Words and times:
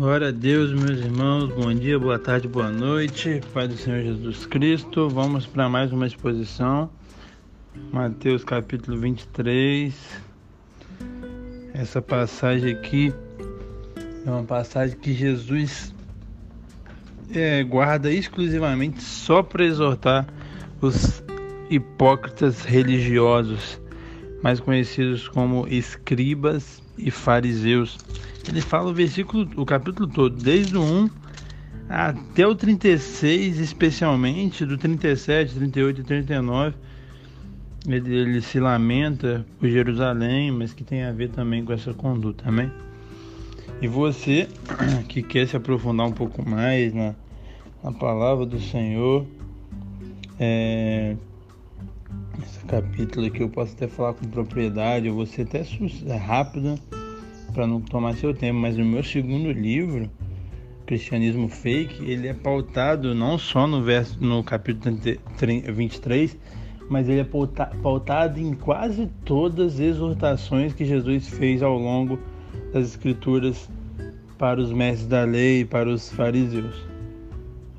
Glória 0.00 0.28
a 0.28 0.30
Deus, 0.30 0.72
meus 0.72 0.98
irmãos. 0.98 1.52
Bom 1.52 1.74
dia, 1.74 1.98
boa 1.98 2.18
tarde, 2.18 2.48
boa 2.48 2.70
noite. 2.70 3.42
Pai 3.52 3.68
do 3.68 3.76
Senhor 3.76 4.02
Jesus 4.02 4.46
Cristo. 4.46 5.10
Vamos 5.10 5.44
para 5.44 5.68
mais 5.68 5.92
uma 5.92 6.06
exposição. 6.06 6.88
Mateus 7.92 8.42
capítulo 8.42 8.96
23. 8.96 9.94
Essa 11.74 12.00
passagem 12.00 12.72
aqui 12.72 13.12
é 14.24 14.30
uma 14.30 14.42
passagem 14.42 14.96
que 14.96 15.12
Jesus 15.12 15.94
é, 17.34 17.62
guarda 17.62 18.10
exclusivamente 18.10 19.02
só 19.02 19.42
para 19.42 19.66
exortar 19.66 20.26
os 20.80 21.22
hipócritas 21.68 22.64
religiosos, 22.64 23.78
mais 24.42 24.60
conhecidos 24.60 25.28
como 25.28 25.68
escribas 25.68 26.82
e 26.96 27.10
fariseus 27.10 27.98
ele 28.48 28.60
fala 28.60 28.90
o 28.90 28.94
versículo, 28.94 29.48
o 29.56 29.66
capítulo 29.66 30.08
todo, 30.08 30.36
desde 30.36 30.76
o 30.76 30.82
1 30.82 31.10
até 31.88 32.46
o 32.46 32.54
36, 32.54 33.58
especialmente, 33.58 34.64
do 34.64 34.78
37, 34.78 35.54
38 35.54 36.00
e 36.00 36.04
39. 36.04 36.76
Ele, 37.86 38.14
ele 38.14 38.40
se 38.40 38.60
lamenta 38.60 39.44
por 39.58 39.68
Jerusalém, 39.68 40.50
mas 40.50 40.72
que 40.72 40.84
tem 40.84 41.02
a 41.02 41.12
ver 41.12 41.30
também 41.30 41.64
com 41.64 41.72
essa 41.72 41.92
conduta, 41.92 42.48
amém? 42.48 42.70
E 43.82 43.88
você 43.88 44.48
que 45.08 45.22
quer 45.22 45.48
se 45.48 45.56
aprofundar 45.56 46.06
um 46.06 46.12
pouco 46.12 46.48
mais 46.48 46.94
na, 46.94 47.14
na 47.82 47.90
palavra 47.90 48.46
do 48.46 48.60
Senhor, 48.60 49.26
é, 50.38 51.16
esse 52.42 52.64
capítulo 52.66 53.26
aqui 53.26 53.42
eu 53.42 53.48
posso 53.48 53.72
até 53.74 53.88
falar 53.88 54.14
com 54.14 54.26
propriedade, 54.28 55.06
eu 55.06 55.14
vou 55.14 55.26
ser 55.26 55.42
até 55.42 55.64
rápido 56.16 56.78
para 57.52 57.66
não 57.66 57.80
tomar 57.80 58.14
seu 58.14 58.32
tempo, 58.32 58.58
mas 58.58 58.76
o 58.78 58.84
meu 58.84 59.02
segundo 59.02 59.50
livro, 59.50 60.10
Cristianismo 60.86 61.48
Fake, 61.48 62.04
ele 62.04 62.28
é 62.28 62.34
pautado 62.34 63.14
não 63.14 63.38
só 63.38 63.66
no 63.66 63.82
verso 63.82 64.22
no 64.22 64.42
capítulo 64.42 64.96
23, 65.72 66.36
mas 66.88 67.08
ele 67.08 67.20
é 67.20 67.26
pautado 67.82 68.40
em 68.40 68.54
quase 68.54 69.08
todas 69.24 69.74
as 69.74 69.80
exortações 69.80 70.72
que 70.72 70.84
Jesus 70.84 71.28
fez 71.28 71.62
ao 71.62 71.78
longo 71.78 72.18
das 72.72 72.86
escrituras 72.88 73.68
para 74.36 74.60
os 74.60 74.72
mestres 74.72 75.06
da 75.06 75.24
lei 75.24 75.60
e 75.60 75.64
para 75.64 75.88
os 75.88 76.10
fariseus. 76.10 76.74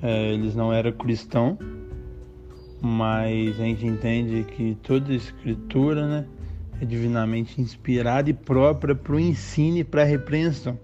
É, 0.01 0.33
eles 0.33 0.55
não 0.55 0.71
eram 0.71 0.91
cristãos, 0.91 1.57
mas 2.81 3.59
a 3.59 3.63
gente 3.63 3.85
entende 3.85 4.43
que 4.43 4.77
toda 4.81 5.13
escritura, 5.13 6.07
né, 6.07 6.25
é 6.81 6.85
divinamente 6.85 7.61
inspirada 7.61 8.29
e 8.29 8.33
própria 8.33 8.95
para 8.95 9.15
o 9.15 9.19
ensino 9.19 9.77
e 9.77 9.83
para 9.83 10.01
a 10.01 10.05
repreensão. 10.05 10.79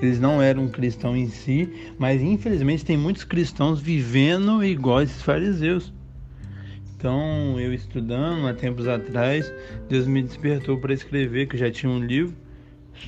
Eles 0.00 0.20
não 0.20 0.40
eram 0.40 0.68
cristãos 0.68 1.16
em 1.16 1.28
si, 1.28 1.68
mas 1.98 2.22
infelizmente 2.22 2.84
tem 2.84 2.96
muitos 2.96 3.24
cristãos 3.24 3.80
vivendo 3.80 4.64
igual 4.64 5.02
esses 5.02 5.22
fariseus. 5.22 5.92
Então, 6.96 7.58
eu 7.58 7.74
estudando 7.74 8.46
há 8.46 8.54
tempos 8.54 8.86
atrás, 8.86 9.52
Deus 9.88 10.06
me 10.06 10.22
despertou 10.22 10.78
para 10.78 10.94
escrever, 10.94 11.48
que 11.48 11.56
já 11.56 11.70
tinha 11.70 11.90
um 11.90 11.98
livro 11.98 12.36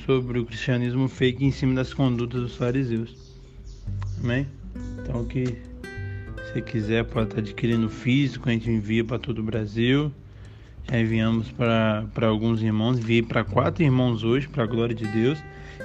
sobre 0.05 0.39
o 0.39 0.45
cristianismo 0.45 1.07
fake 1.07 1.45
em 1.45 1.51
cima 1.51 1.75
das 1.75 1.93
condutas 1.93 2.41
dos 2.41 2.55
fariseus. 2.55 3.15
Amém? 4.21 4.45
Então, 5.01 5.23
que 5.23 5.57
se 6.51 6.61
quiser, 6.61 7.05
pode 7.05 7.29
estar 7.29 7.39
adquirindo 7.39 7.89
físico, 7.89 8.49
a 8.49 8.51
gente 8.51 8.69
envia 8.69 9.03
para 9.03 9.19
todo 9.19 9.39
o 9.39 9.43
Brasil. 9.43 10.11
Enviamos 10.91 11.51
para 11.51 12.27
alguns 12.27 12.61
irmãos, 12.61 12.99
enviei 12.99 13.23
para 13.23 13.43
quatro 13.43 13.83
irmãos 13.83 14.23
hoje, 14.23 14.47
para 14.47 14.63
a 14.63 14.67
glória 14.67 14.93
de 14.93 15.07
Deus. 15.07 15.39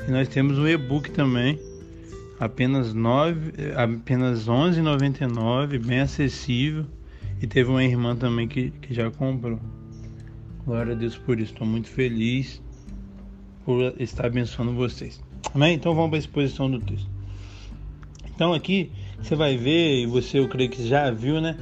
E 0.07 0.11
nós 0.11 0.29
temos 0.29 0.59
um 0.59 0.69
e-book 0.69 1.11
também, 1.11 1.59
apenas 2.39 2.95
apenas 3.77 4.47
11,99, 4.47 5.79
bem 5.79 6.01
acessível. 6.01 6.85
E 7.41 7.47
teve 7.47 7.71
uma 7.71 7.83
irmã 7.83 8.15
também 8.15 8.47
que, 8.47 8.71
que 8.71 8.93
já 8.93 9.11
comprou. 9.11 9.59
Glória 10.67 10.93
a 10.93 10.97
Deus 10.97 11.17
por 11.17 11.41
isso. 11.41 11.53
Estou 11.53 11.67
muito 11.67 11.89
feliz 11.89 12.63
por 13.65 13.95
estar 13.99 14.27
abençoando 14.27 14.75
vocês. 14.75 15.23
Amém? 15.55 15.75
Então 15.75 15.95
vamos 15.95 16.11
para 16.11 16.19
a 16.19 16.21
exposição 16.21 16.71
do 16.71 16.79
texto. 16.79 17.09
Então 18.35 18.53
aqui 18.53 18.91
você 19.19 19.35
vai 19.35 19.57
ver, 19.57 20.03
e 20.03 20.07
você 20.07 20.39
eu 20.39 20.49
creio 20.49 20.71
que 20.71 20.87
já 20.87 21.11
viu, 21.11 21.41
né? 21.41 21.57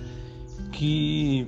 Que 0.73 1.47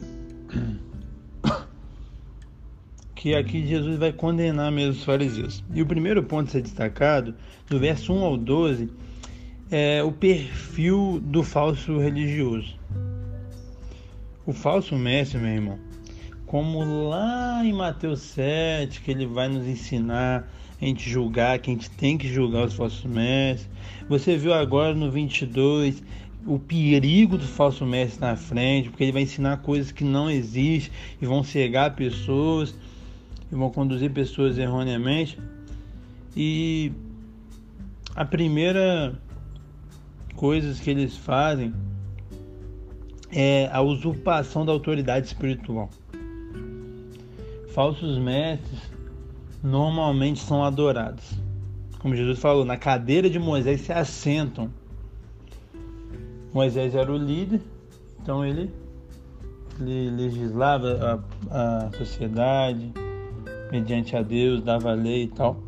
que 3.21 3.35
aqui 3.35 3.67
Jesus 3.67 3.99
vai 3.99 4.15
condenar 4.15 4.73
mesmo 4.73 4.93
os 4.93 5.05
fariseus. 5.05 5.63
E 5.75 5.83
o 5.83 5.87
primeiro 5.87 6.23
ponto 6.23 6.49
a 6.49 6.53
ser 6.53 6.63
destacado, 6.63 7.35
do 7.69 7.79
verso 7.79 8.15
1 8.15 8.25
ao 8.25 8.35
12, 8.35 8.89
é 9.71 10.03
o 10.03 10.11
perfil 10.11 11.21
do 11.23 11.45
falso 11.45 11.99
religioso. 11.99 12.79
O 14.47 14.55
falso 14.55 14.97
mestre, 14.97 15.39
meu 15.39 15.51
irmão, 15.51 15.79
como 16.47 17.11
lá 17.11 17.63
em 17.63 17.75
Mateus 17.75 18.21
7, 18.21 19.03
que 19.03 19.11
ele 19.11 19.27
vai 19.27 19.49
nos 19.49 19.67
ensinar 19.67 20.51
a 20.81 20.85
gente 20.87 21.11
julgar, 21.11 21.59
que 21.59 21.71
a 21.71 21.75
gente 21.75 21.91
tem 21.91 22.17
que 22.17 22.27
julgar 22.27 22.69
os 22.69 22.73
falsos 22.73 23.05
mestres. 23.05 23.69
Você 24.09 24.35
viu 24.39 24.55
agora 24.55 24.95
no 24.95 25.11
22 25.11 26.03
o 26.47 26.59
perigo 26.59 27.37
do 27.37 27.47
falso 27.47 27.85
mestre 27.85 28.23
na 28.23 28.35
frente, 28.35 28.89
porque 28.89 29.05
ele 29.05 29.13
vai 29.13 29.23
ensinar 29.25 29.59
coisas 29.59 29.93
que 29.93 30.05
não 30.05 30.31
existem 30.31 30.91
e 31.21 31.27
vão 31.27 31.45
cegar 31.45 31.95
pessoas 31.95 32.75
e 33.51 33.55
vão 33.55 33.71
conduzir 33.71 34.13
pessoas 34.13 34.59
erroneamente. 34.59 35.39
E 36.37 36.93
a 38.15 38.25
primeira 38.25 39.15
coisa 40.37 40.81
que 40.83 40.91
eles 40.91 41.17
fazem 41.17 41.75
é 43.33 43.69
a 43.73 43.81
usurpação 43.81 44.65
da 44.65 44.73
autoridade 44.73 45.27
espiritual. 45.27 45.91
Falsos 47.73 48.19
mestres 48.19 48.81
normalmente 49.63 50.41
são 50.41 50.65
adorados. 50.65 51.39
Como 51.99 52.17
Jesus 52.17 52.39
falou, 52.39 52.65
na 52.65 52.77
cadeira 52.77 53.29
de 53.29 53.39
Moisés 53.39 53.83
se 53.83 53.93
assentam. 53.93 54.71
Moisés 56.53 56.95
era 56.95 57.13
o 57.13 57.17
líder, 57.17 57.61
então 58.21 58.45
ele, 58.45 58.73
ele 59.79 60.11
legislava 60.11 61.23
a, 61.51 61.87
a 61.87 61.93
sociedade, 61.93 62.93
mediante 63.71 64.17
a 64.17 64.23
Deus, 64.23 64.63
dava 64.63 64.93
lei 64.93 65.25
e 65.25 65.29
tal. 65.29 65.63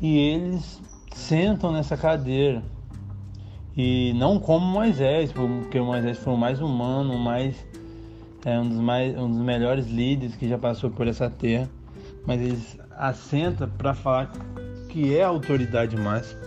E 0.00 0.18
eles 0.18 0.80
sentam 1.14 1.72
nessa 1.72 1.96
cadeira. 1.96 2.62
E 3.76 4.12
não 4.14 4.38
como 4.38 4.64
Moisés, 4.64 5.32
porque 5.32 5.80
Moisés 5.80 6.18
foi 6.18 6.34
o 6.34 6.36
mais 6.36 6.60
humano, 6.60 7.18
mais, 7.18 7.66
é, 8.44 8.58
um, 8.58 8.68
dos 8.68 8.78
mais, 8.78 9.16
um 9.18 9.28
dos 9.28 9.40
melhores 9.40 9.86
líderes 9.86 10.36
que 10.36 10.48
já 10.48 10.58
passou 10.58 10.90
por 10.90 11.08
essa 11.08 11.28
terra. 11.28 11.68
Mas 12.26 12.40
eles 12.40 12.78
assentam 12.96 13.68
para 13.68 13.94
falar 13.94 14.32
que 14.88 15.16
é 15.16 15.24
a 15.24 15.28
autoridade 15.28 15.96
máxima. 15.96 16.40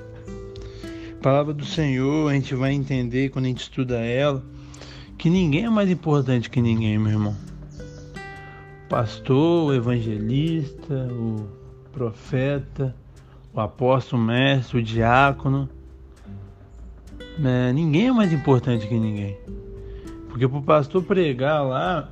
A 1.20 1.22
palavra 1.22 1.54
do 1.54 1.66
Senhor, 1.66 2.32
a 2.32 2.34
gente 2.34 2.56
vai 2.56 2.74
entender 2.74 3.30
quando 3.30 3.46
a 3.46 3.48
gente 3.50 3.62
estuda 3.62 3.98
ela, 3.98 4.44
que 5.18 5.30
ninguém 5.30 5.66
é 5.66 5.70
mais 5.70 5.90
importante 5.90 6.50
que 6.50 6.62
ninguém, 6.62 6.98
meu 6.98 7.12
irmão 7.12 7.48
pastor, 8.88 9.70
o 9.70 9.74
evangelista, 9.74 10.94
o 11.12 11.48
profeta, 11.92 12.96
o 13.54 13.60
apóstolo, 13.60 14.22
o 14.22 14.26
mestre, 14.26 14.80
o 14.80 14.84
diácono. 14.84 15.70
É, 17.44 17.72
ninguém 17.74 18.08
é 18.08 18.12
mais 18.12 18.34
importante 18.34 18.88
que 18.88 18.96
ninguém. 18.96 19.38
Porque 20.30 20.48
para 20.48 20.58
o 20.58 20.64
pastor 20.64 21.04
pregar 21.04 21.64
lá, 21.66 22.10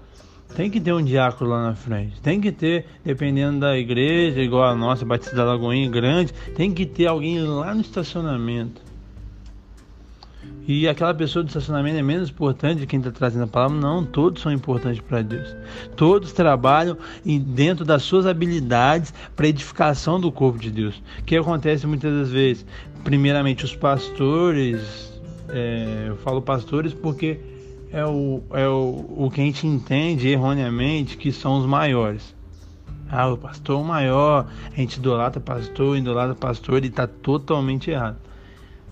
tem 0.54 0.70
que 0.70 0.80
ter 0.80 0.92
um 0.92 1.02
diácono 1.02 1.50
lá 1.50 1.62
na 1.62 1.74
frente. 1.74 2.20
Tem 2.20 2.40
que 2.40 2.52
ter, 2.52 2.86
dependendo 3.04 3.60
da 3.60 3.76
igreja, 3.76 4.40
igual 4.40 4.64
a 4.64 4.74
nossa, 4.74 5.04
Batista 5.04 5.36
da 5.36 5.44
Lagoinha 5.44 5.90
grande, 5.90 6.32
tem 6.54 6.72
que 6.72 6.84
ter 6.84 7.06
alguém 7.06 7.40
lá 7.42 7.74
no 7.74 7.80
estacionamento. 7.80 8.87
E 10.68 10.86
aquela 10.86 11.14
pessoa 11.14 11.42
do 11.42 11.48
estacionamento 11.48 11.96
é 11.96 12.02
menos 12.02 12.28
importante 12.28 12.80
de 12.80 12.86
quem 12.86 12.98
está 12.98 13.10
trazendo 13.10 13.44
a 13.44 13.46
palavra? 13.46 13.78
Não, 13.78 14.04
todos 14.04 14.42
são 14.42 14.52
importantes 14.52 15.00
para 15.00 15.22
Deus. 15.22 15.56
Todos 15.96 16.30
trabalham 16.30 16.94
dentro 17.24 17.86
das 17.86 18.02
suas 18.02 18.26
habilidades 18.26 19.14
para 19.34 19.48
edificação 19.48 20.20
do 20.20 20.30
corpo 20.30 20.58
de 20.58 20.70
Deus. 20.70 21.02
O 21.20 21.24
que 21.24 21.38
acontece 21.38 21.86
muitas 21.86 22.12
das 22.12 22.30
vezes? 22.30 22.66
Primeiramente, 23.02 23.64
os 23.64 23.74
pastores, 23.74 25.18
é, 25.48 26.04
eu 26.08 26.16
falo 26.18 26.42
pastores 26.42 26.92
porque 26.92 27.40
é, 27.90 28.04
o, 28.04 28.42
é 28.50 28.68
o, 28.68 29.06
o 29.16 29.30
que 29.32 29.40
a 29.40 29.44
gente 29.44 29.66
entende 29.66 30.28
erroneamente 30.28 31.16
que 31.16 31.32
são 31.32 31.60
os 31.60 31.64
maiores. 31.64 32.36
Ah, 33.10 33.26
o 33.26 33.38
pastor 33.38 33.82
maior, 33.82 34.46
a 34.70 34.76
gente 34.76 34.98
idolatra 34.98 35.40
pastor, 35.40 35.96
idolatra 35.96 36.34
pastor 36.34 36.84
e 36.84 36.88
está 36.88 37.06
totalmente 37.06 37.90
errado 37.90 38.27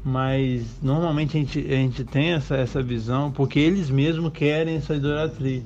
mas 0.07 0.63
normalmente 0.81 1.37
a 1.37 1.41
gente, 1.41 1.59
a 1.59 1.75
gente 1.75 2.05
tem 2.05 2.35
essa, 2.35 2.55
essa 2.55 2.81
visão 2.81 3.33
porque 3.33 3.59
eles 3.59 3.91
mesmos 3.91 4.33
querem 4.33 4.77
essa 4.77 4.95
idolatria. 4.95 5.65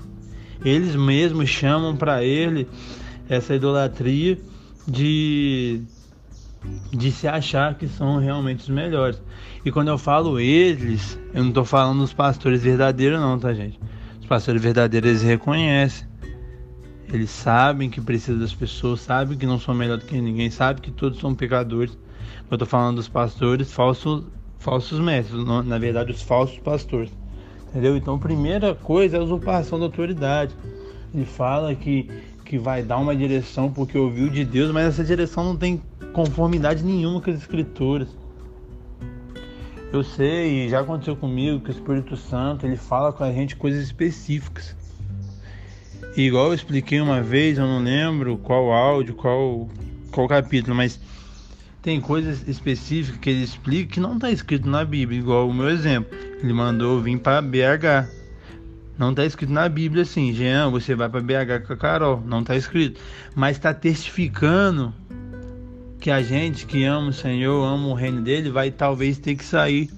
Eles 0.64 0.96
mesmos 0.96 1.50
chamam 1.50 1.94
para 1.94 2.24
ele 2.24 2.66
essa 3.28 3.54
idolatria 3.54 4.38
de 4.88 5.82
de 6.90 7.12
se 7.12 7.28
achar 7.28 7.74
que 7.74 7.86
são 7.86 8.18
realmente 8.18 8.60
os 8.60 8.68
melhores. 8.70 9.20
E 9.62 9.70
quando 9.70 9.88
eu 9.88 9.98
falo 9.98 10.40
eles, 10.40 11.18
eu 11.34 11.42
não 11.42 11.50
estou 11.50 11.64
falando 11.66 12.00
dos 12.00 12.12
pastores 12.14 12.62
verdadeiros, 12.62 13.20
não, 13.20 13.38
tá, 13.38 13.52
gente? 13.52 13.78
Os 14.20 14.26
pastores 14.26 14.62
verdadeiros 14.62 15.10
eles 15.10 15.22
reconhecem. 15.22 16.06
Eles 17.12 17.30
sabem 17.30 17.90
que 17.90 18.00
precisa 18.00 18.38
das 18.38 18.54
pessoas, 18.54 19.00
sabem 19.00 19.36
que 19.36 19.46
não 19.46 19.58
são 19.60 19.74
melhor 19.74 19.98
do 19.98 20.06
que 20.06 20.18
ninguém, 20.18 20.50
sabem 20.50 20.82
que 20.82 20.90
todos 20.90 21.18
são 21.18 21.34
pecadores. 21.34 21.96
Eu 22.50 22.54
estou 22.54 22.66
falando 22.66 22.96
dos 22.96 23.08
pastores 23.08 23.72
falsos, 23.72 24.24
falsos 24.58 24.98
mestres, 24.98 25.44
na 25.44 25.78
verdade, 25.78 26.12
os 26.12 26.22
falsos 26.22 26.58
pastores. 26.58 27.10
Entendeu? 27.68 27.96
Então, 27.96 28.18
primeira 28.18 28.74
coisa 28.74 29.16
é 29.16 29.20
a 29.20 29.22
usurpação 29.22 29.78
da 29.78 29.84
autoridade. 29.84 30.54
Ele 31.14 31.24
fala 31.24 31.74
que, 31.74 32.10
que 32.44 32.58
vai 32.58 32.82
dar 32.82 32.98
uma 32.98 33.14
direção 33.14 33.70
porque 33.70 33.96
ouviu 33.96 34.28
de 34.28 34.44
Deus, 34.44 34.72
mas 34.72 34.86
essa 34.86 35.04
direção 35.04 35.44
não 35.44 35.56
tem 35.56 35.80
conformidade 36.12 36.84
nenhuma 36.84 37.20
com 37.20 37.30
as 37.30 37.38
escrituras. 37.38 38.08
Eu 39.92 40.04
sei, 40.04 40.68
já 40.68 40.80
aconteceu 40.80 41.16
comigo, 41.16 41.60
que 41.60 41.70
o 41.70 41.72
Espírito 41.72 42.16
Santo 42.16 42.66
ele 42.66 42.76
fala 42.76 43.12
com 43.12 43.24
a 43.24 43.32
gente 43.32 43.56
coisas 43.56 43.82
específicas. 43.82 44.76
E 46.16 46.22
igual 46.22 46.46
eu 46.46 46.54
expliquei 46.54 47.00
uma 47.00 47.22
vez, 47.22 47.58
eu 47.58 47.66
não 47.66 47.82
lembro 47.82 48.36
qual 48.38 48.72
áudio, 48.72 49.14
qual, 49.14 49.68
qual 50.10 50.28
capítulo, 50.28 50.76
mas 50.76 51.00
tem 51.82 52.00
coisas 52.00 52.46
específicas 52.46 53.18
que 53.20 53.30
ele 53.30 53.42
explica 53.42 53.94
que 53.94 54.00
não 54.00 54.14
está 54.14 54.30
escrito 54.30 54.68
na 54.68 54.84
Bíblia, 54.84 55.18
igual 55.18 55.48
o 55.48 55.54
meu 55.54 55.68
exemplo. 55.68 56.16
Ele 56.42 56.52
mandou 56.52 57.00
vir 57.00 57.18
para 57.18 57.40
BH. 57.40 58.08
Não 58.98 59.10
está 59.10 59.24
escrito 59.24 59.52
na 59.52 59.66
Bíblia 59.68 60.02
assim, 60.02 60.32
Jean, 60.34 60.70
você 60.70 60.94
vai 60.94 61.08
para 61.08 61.20
BH 61.20 61.66
com 61.66 61.72
a 61.72 61.76
Carol. 61.76 62.22
Não 62.26 62.40
está 62.40 62.54
escrito. 62.54 63.00
Mas 63.34 63.56
está 63.56 63.72
testificando 63.72 64.92
que 65.98 66.10
a 66.10 66.22
gente 66.22 66.66
que 66.66 66.84
ama 66.84 67.08
o 67.08 67.12
Senhor, 67.12 67.64
ama 67.64 67.88
o 67.88 67.94
reino 67.94 68.22
dele, 68.22 68.50
vai 68.50 68.70
talvez 68.70 69.18
ter 69.18 69.34
que 69.34 69.44
sair 69.44 69.90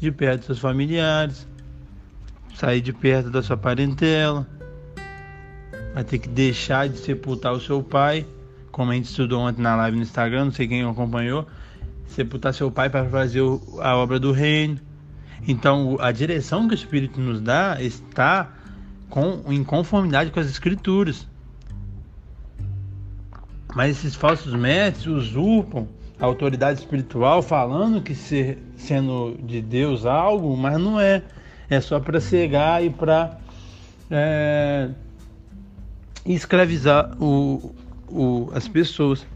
de 0.00 0.10
perto 0.12 0.38
dos 0.38 0.46
seus 0.46 0.58
familiares, 0.60 1.46
sair 2.54 2.80
de 2.80 2.92
perto 2.92 3.30
da 3.30 3.42
sua 3.42 3.56
parentela, 3.56 4.46
vai 5.94 6.04
ter 6.04 6.18
que 6.18 6.28
deixar 6.28 6.88
de 6.88 6.98
sepultar 6.98 7.52
o 7.52 7.60
seu 7.60 7.82
pai, 7.82 8.24
como 8.78 8.92
a 8.92 8.94
gente 8.94 9.06
estudou 9.06 9.40
ontem 9.40 9.60
na 9.60 9.74
live 9.74 9.96
no 9.96 10.04
Instagram, 10.04 10.44
não 10.44 10.52
sei 10.52 10.68
quem 10.68 10.84
acompanhou, 10.84 11.48
sepultar 12.06 12.54
seu 12.54 12.70
pai 12.70 12.88
para 12.88 13.04
fazer 13.06 13.42
a 13.80 13.96
obra 13.96 14.20
do 14.20 14.30
reino. 14.30 14.78
Então, 15.48 15.96
a 15.98 16.12
direção 16.12 16.68
que 16.68 16.74
o 16.74 16.76
Espírito 16.76 17.20
nos 17.20 17.40
dá 17.40 17.82
está 17.82 18.52
com, 19.10 19.42
em 19.48 19.64
conformidade 19.64 20.30
com 20.30 20.38
as 20.38 20.46
Escrituras. 20.46 21.26
Mas 23.74 23.98
esses 23.98 24.14
falsos 24.14 24.54
mestres 24.54 25.06
usurpam 25.08 25.88
a 26.20 26.24
autoridade 26.24 26.78
espiritual 26.78 27.42
falando 27.42 28.00
que 28.00 28.14
ser, 28.14 28.62
sendo 28.76 29.36
de 29.42 29.60
Deus 29.60 30.06
algo, 30.06 30.56
mas 30.56 30.78
não 30.78 31.00
é. 31.00 31.24
É 31.68 31.80
só 31.80 31.98
para 31.98 32.20
cegar 32.20 32.84
e 32.84 32.90
para 32.90 33.38
é, 34.08 34.90
escravizar 36.24 37.20
o, 37.20 37.74
o, 38.10 38.50
as 38.54 38.68
pessoas. 38.68 39.26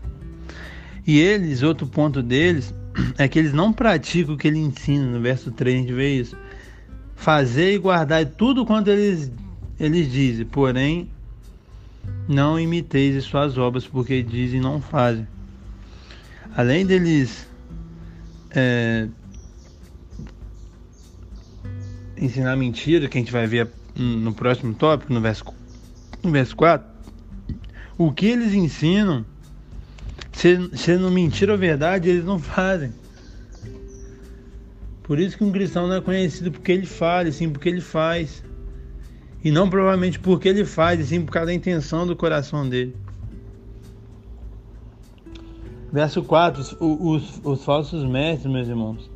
E 1.06 1.18
eles, 1.18 1.62
outro 1.62 1.86
ponto 1.86 2.22
deles, 2.22 2.74
é 3.18 3.26
que 3.28 3.38
eles 3.38 3.52
não 3.52 3.72
praticam 3.72 4.34
o 4.34 4.38
que 4.38 4.48
ele 4.48 4.58
ensina. 4.58 5.04
No 5.04 5.20
verso 5.20 5.50
3 5.50 5.76
a 5.76 5.80
gente 5.80 5.92
vê 5.92 6.14
isso. 6.14 6.36
Fazer 7.14 7.74
e 7.74 7.78
guardar 7.78 8.24
tudo 8.26 8.66
quanto 8.66 8.90
eles, 8.90 9.30
eles 9.78 10.10
dizem, 10.10 10.44
porém 10.44 11.08
não 12.26 12.58
imiteis 12.58 13.22
suas 13.24 13.56
obras, 13.56 13.86
porque 13.86 14.22
dizem 14.22 14.60
não 14.60 14.80
fazem. 14.80 15.26
Além 16.56 16.84
deles 16.84 17.46
é, 18.50 19.08
ensinar 22.16 22.56
mentira, 22.56 23.08
que 23.08 23.18
a 23.18 23.20
gente 23.20 23.32
vai 23.32 23.46
ver 23.46 23.68
no 23.96 24.32
próximo 24.32 24.74
tópico, 24.74 25.12
no 25.12 25.20
verso, 25.20 25.44
no 26.22 26.30
verso 26.30 26.56
4, 26.56 26.91
o 27.98 28.12
que 28.12 28.26
eles 28.26 28.52
ensinam, 28.52 29.24
sendo 30.32 31.10
mentira 31.10 31.52
ou 31.52 31.58
verdade, 31.58 32.08
eles 32.08 32.24
não 32.24 32.38
fazem. 32.38 32.92
Por 35.02 35.18
isso 35.18 35.36
que 35.36 35.44
um 35.44 35.52
cristão 35.52 35.88
não 35.88 35.96
é 35.96 36.00
conhecido 36.00 36.50
porque 36.50 36.72
ele 36.72 36.86
fala, 36.86 37.30
sim 37.30 37.50
porque 37.50 37.68
ele 37.68 37.80
faz. 37.80 38.42
E 39.44 39.50
não 39.50 39.68
provavelmente 39.68 40.18
porque 40.18 40.48
ele 40.48 40.64
faz, 40.64 41.00
e 41.00 41.06
sim 41.06 41.22
por 41.24 41.32
causa 41.32 41.46
da 41.46 41.54
intenção 41.54 42.06
do 42.06 42.14
coração 42.14 42.68
dele. 42.68 42.94
Verso 45.92 46.22
4, 46.22 46.62
os, 46.62 46.76
os, 46.80 47.40
os 47.44 47.64
falsos 47.64 48.04
mestres, 48.04 48.50
meus 48.50 48.68
irmãos. 48.68 49.10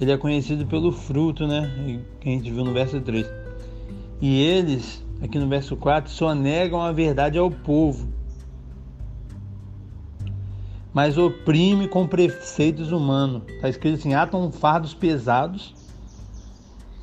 Ele 0.00 0.10
é 0.10 0.16
conhecido 0.16 0.66
pelo 0.66 0.90
fruto, 0.90 1.46
né? 1.46 2.02
Que 2.20 2.30
a 2.30 2.32
gente 2.32 2.50
viu 2.50 2.64
no 2.64 2.72
verso 2.72 3.00
3. 3.00 3.26
E 4.20 4.42
eles, 4.42 5.04
aqui 5.22 5.38
no 5.38 5.48
verso 5.48 5.76
4, 5.76 6.10
só 6.10 6.34
negam 6.34 6.80
a 6.80 6.92
verdade 6.92 7.38
ao 7.38 7.50
povo, 7.50 8.08
mas 10.92 11.16
oprime 11.16 11.86
com 11.86 12.06
preceitos 12.06 12.92
humanos. 12.92 13.42
Está 13.48 13.68
escrito 13.68 13.94
assim: 13.96 14.14
atam 14.14 14.50
fardos 14.50 14.94
pesados 14.94 15.74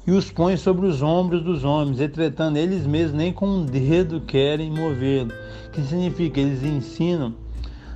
e 0.05 0.11
os 0.11 0.31
põe 0.31 0.55
sobre 0.55 0.85
os 0.85 1.01
ombros 1.01 1.43
dos 1.43 1.63
homens, 1.63 1.99
entretanto 1.99 2.57
eles 2.57 2.85
mesmos 2.85 3.17
nem 3.17 3.33
com 3.33 3.47
um 3.47 3.65
dedo 3.65 4.21
querem 4.21 4.71
movê-lo. 4.71 5.31
Que 5.71 5.81
significa? 5.81 6.39
Eles 6.39 6.63
ensinam 6.63 7.35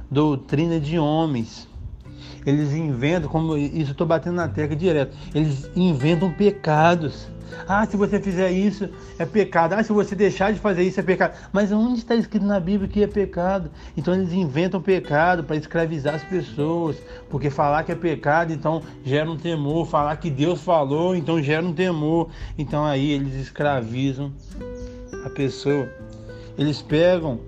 doutrina 0.09 0.79
de 0.79 0.99
homens. 0.99 1.70
Eles 2.45 2.73
inventam, 2.73 3.29
como 3.29 3.57
isso 3.57 3.91
estou 3.91 4.07
batendo 4.07 4.35
na 4.35 4.47
tecla 4.47 4.75
direto, 4.75 5.15
eles 5.33 5.69
inventam 5.75 6.31
pecados. 6.31 7.27
Ah, 7.67 7.85
se 7.85 7.97
você 7.97 8.19
fizer 8.19 8.51
isso 8.51 8.89
é 9.19 9.25
pecado. 9.25 9.73
Ah, 9.73 9.83
se 9.83 9.91
você 9.91 10.15
deixar 10.15 10.53
de 10.53 10.59
fazer 10.59 10.83
isso 10.83 10.99
é 10.99 11.03
pecado. 11.03 11.37
Mas 11.51 11.71
onde 11.71 11.99
está 11.99 12.15
escrito 12.15 12.45
na 12.45 12.59
Bíblia 12.59 12.87
que 12.87 13.03
é 13.03 13.07
pecado? 13.07 13.69
Então 13.95 14.13
eles 14.13 14.31
inventam 14.33 14.81
pecado 14.81 15.43
para 15.43 15.55
escravizar 15.55 16.15
as 16.15 16.23
pessoas. 16.23 16.97
Porque 17.29 17.49
falar 17.49 17.83
que 17.83 17.91
é 17.91 17.95
pecado, 17.95 18.53
então 18.53 18.81
gera 19.03 19.29
um 19.29 19.37
temor. 19.37 19.85
Falar 19.85 20.15
que 20.17 20.29
Deus 20.29 20.61
falou, 20.61 21.15
então 21.15 21.41
gera 21.41 21.65
um 21.65 21.73
temor. 21.73 22.29
Então 22.57 22.85
aí 22.85 23.11
eles 23.11 23.35
escravizam 23.35 24.31
a 25.25 25.29
pessoa. 25.29 25.89
Eles 26.57 26.81
pegam 26.81 27.39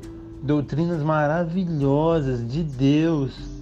doutrinas 0.42 1.02
maravilhosas 1.02 2.46
de 2.46 2.64
Deus, 2.64 3.53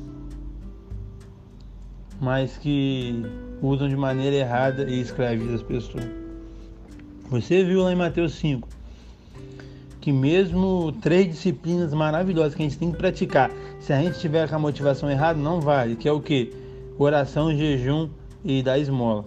mas 2.22 2.58
que 2.58 3.25
usam 3.62 3.90
de 3.90 3.98
maneira 3.98 4.36
errada 4.36 4.90
e 4.90 5.01
escravizam 5.01 5.56
as 5.56 5.63
pessoas. 5.63 6.08
Você 7.30 7.63
viu 7.63 7.82
lá 7.82 7.92
em 7.92 7.96
Mateus 7.96 8.36
5 8.36 8.68
que 10.01 10.12
mesmo 10.12 10.92
três 10.94 11.28
disciplinas 11.28 11.94
maravilhosas 11.94 12.56
que 12.56 12.63
a 12.63 12.66
gente 12.66 12.78
tem 12.78 12.92
que 12.92 12.98
praticar, 12.98 13.51
se 13.80 13.94
a 13.94 14.01
gente 14.01 14.20
tiver 14.20 14.50
com 14.50 14.56
a 14.56 14.60
motivação 14.60 15.10
errada, 15.10 15.40
não 15.40 15.62
vale, 15.62 15.96
que 15.96 16.10
é 16.10 16.12
o 16.12 16.20
que? 16.20 16.51
Oração, 16.98 17.56
jejum 17.56 18.10
e 18.44 18.63
dar 18.63 18.80
esmola. 18.80 19.25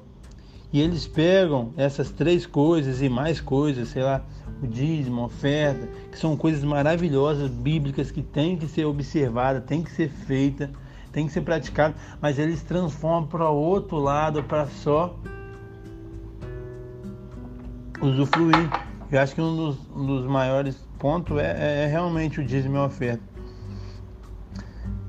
E 0.72 0.80
eles 0.80 1.06
pegam 1.06 1.72
essas 1.76 2.10
três 2.10 2.44
coisas 2.44 3.00
e 3.00 3.08
mais 3.08 3.40
coisas, 3.40 3.88
sei 3.90 4.02
lá, 4.02 4.24
o 4.60 4.66
dízimo, 4.66 5.20
a 5.22 5.26
oferta, 5.26 5.88
que 6.10 6.18
são 6.18 6.36
coisas 6.36 6.64
maravilhosas, 6.64 7.48
bíblicas, 7.48 8.10
que 8.10 8.22
tem 8.22 8.56
que 8.56 8.66
ser 8.66 8.84
observada, 8.84 9.60
tem 9.60 9.84
que 9.84 9.92
ser 9.92 10.08
feita, 10.08 10.68
tem 11.14 11.28
que 11.28 11.32
ser 11.32 11.42
praticada, 11.42 11.94
mas 12.20 12.40
eles 12.40 12.60
transformam 12.62 13.28
para 13.28 13.48
outro 13.48 13.96
lado, 13.98 14.42
para 14.42 14.66
só 14.66 15.16
usufruir. 18.02 18.68
Eu 19.10 19.20
acho 19.20 19.32
que 19.32 19.40
um 19.40 19.56
dos, 19.56 19.78
um 19.94 20.04
dos 20.04 20.26
maiores 20.26 20.76
pontos 20.98 21.38
é, 21.38 21.56
é, 21.56 21.84
é 21.84 21.86
realmente 21.86 22.40
o 22.40 22.44
dízimo 22.44 22.76
e 22.76 22.80
oferta. 22.80 23.22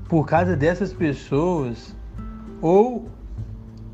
Por 0.08 0.24
causa 0.24 0.56
dessas 0.56 0.92
pessoas, 0.92 1.96
ou 2.62 3.08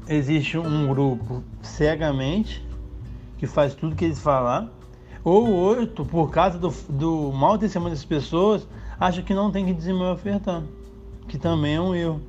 existe 0.06 0.58
um 0.58 0.86
grupo 0.88 1.42
cegamente 1.62 2.68
que 3.38 3.46
faz 3.46 3.74
tudo 3.74 3.96
que 3.96 4.04
eles 4.04 4.20
falar, 4.20 4.70
ou 5.24 5.48
outro, 5.50 6.04
por 6.04 6.30
causa 6.30 6.58
do, 6.58 6.68
do 6.90 7.32
mau 7.32 7.56
testemunho 7.56 7.94
das 7.94 8.04
pessoas, 8.04 8.68
acha 9.00 9.22
que 9.22 9.32
não 9.32 9.50
tem 9.50 9.64
que 9.64 9.72
dizimar 9.72 10.10
e 10.10 10.12
ofertar, 10.12 10.62
que 11.32 11.38
também 11.38 11.76
é 11.76 11.80
um 11.80 11.94
erro. 11.94 12.20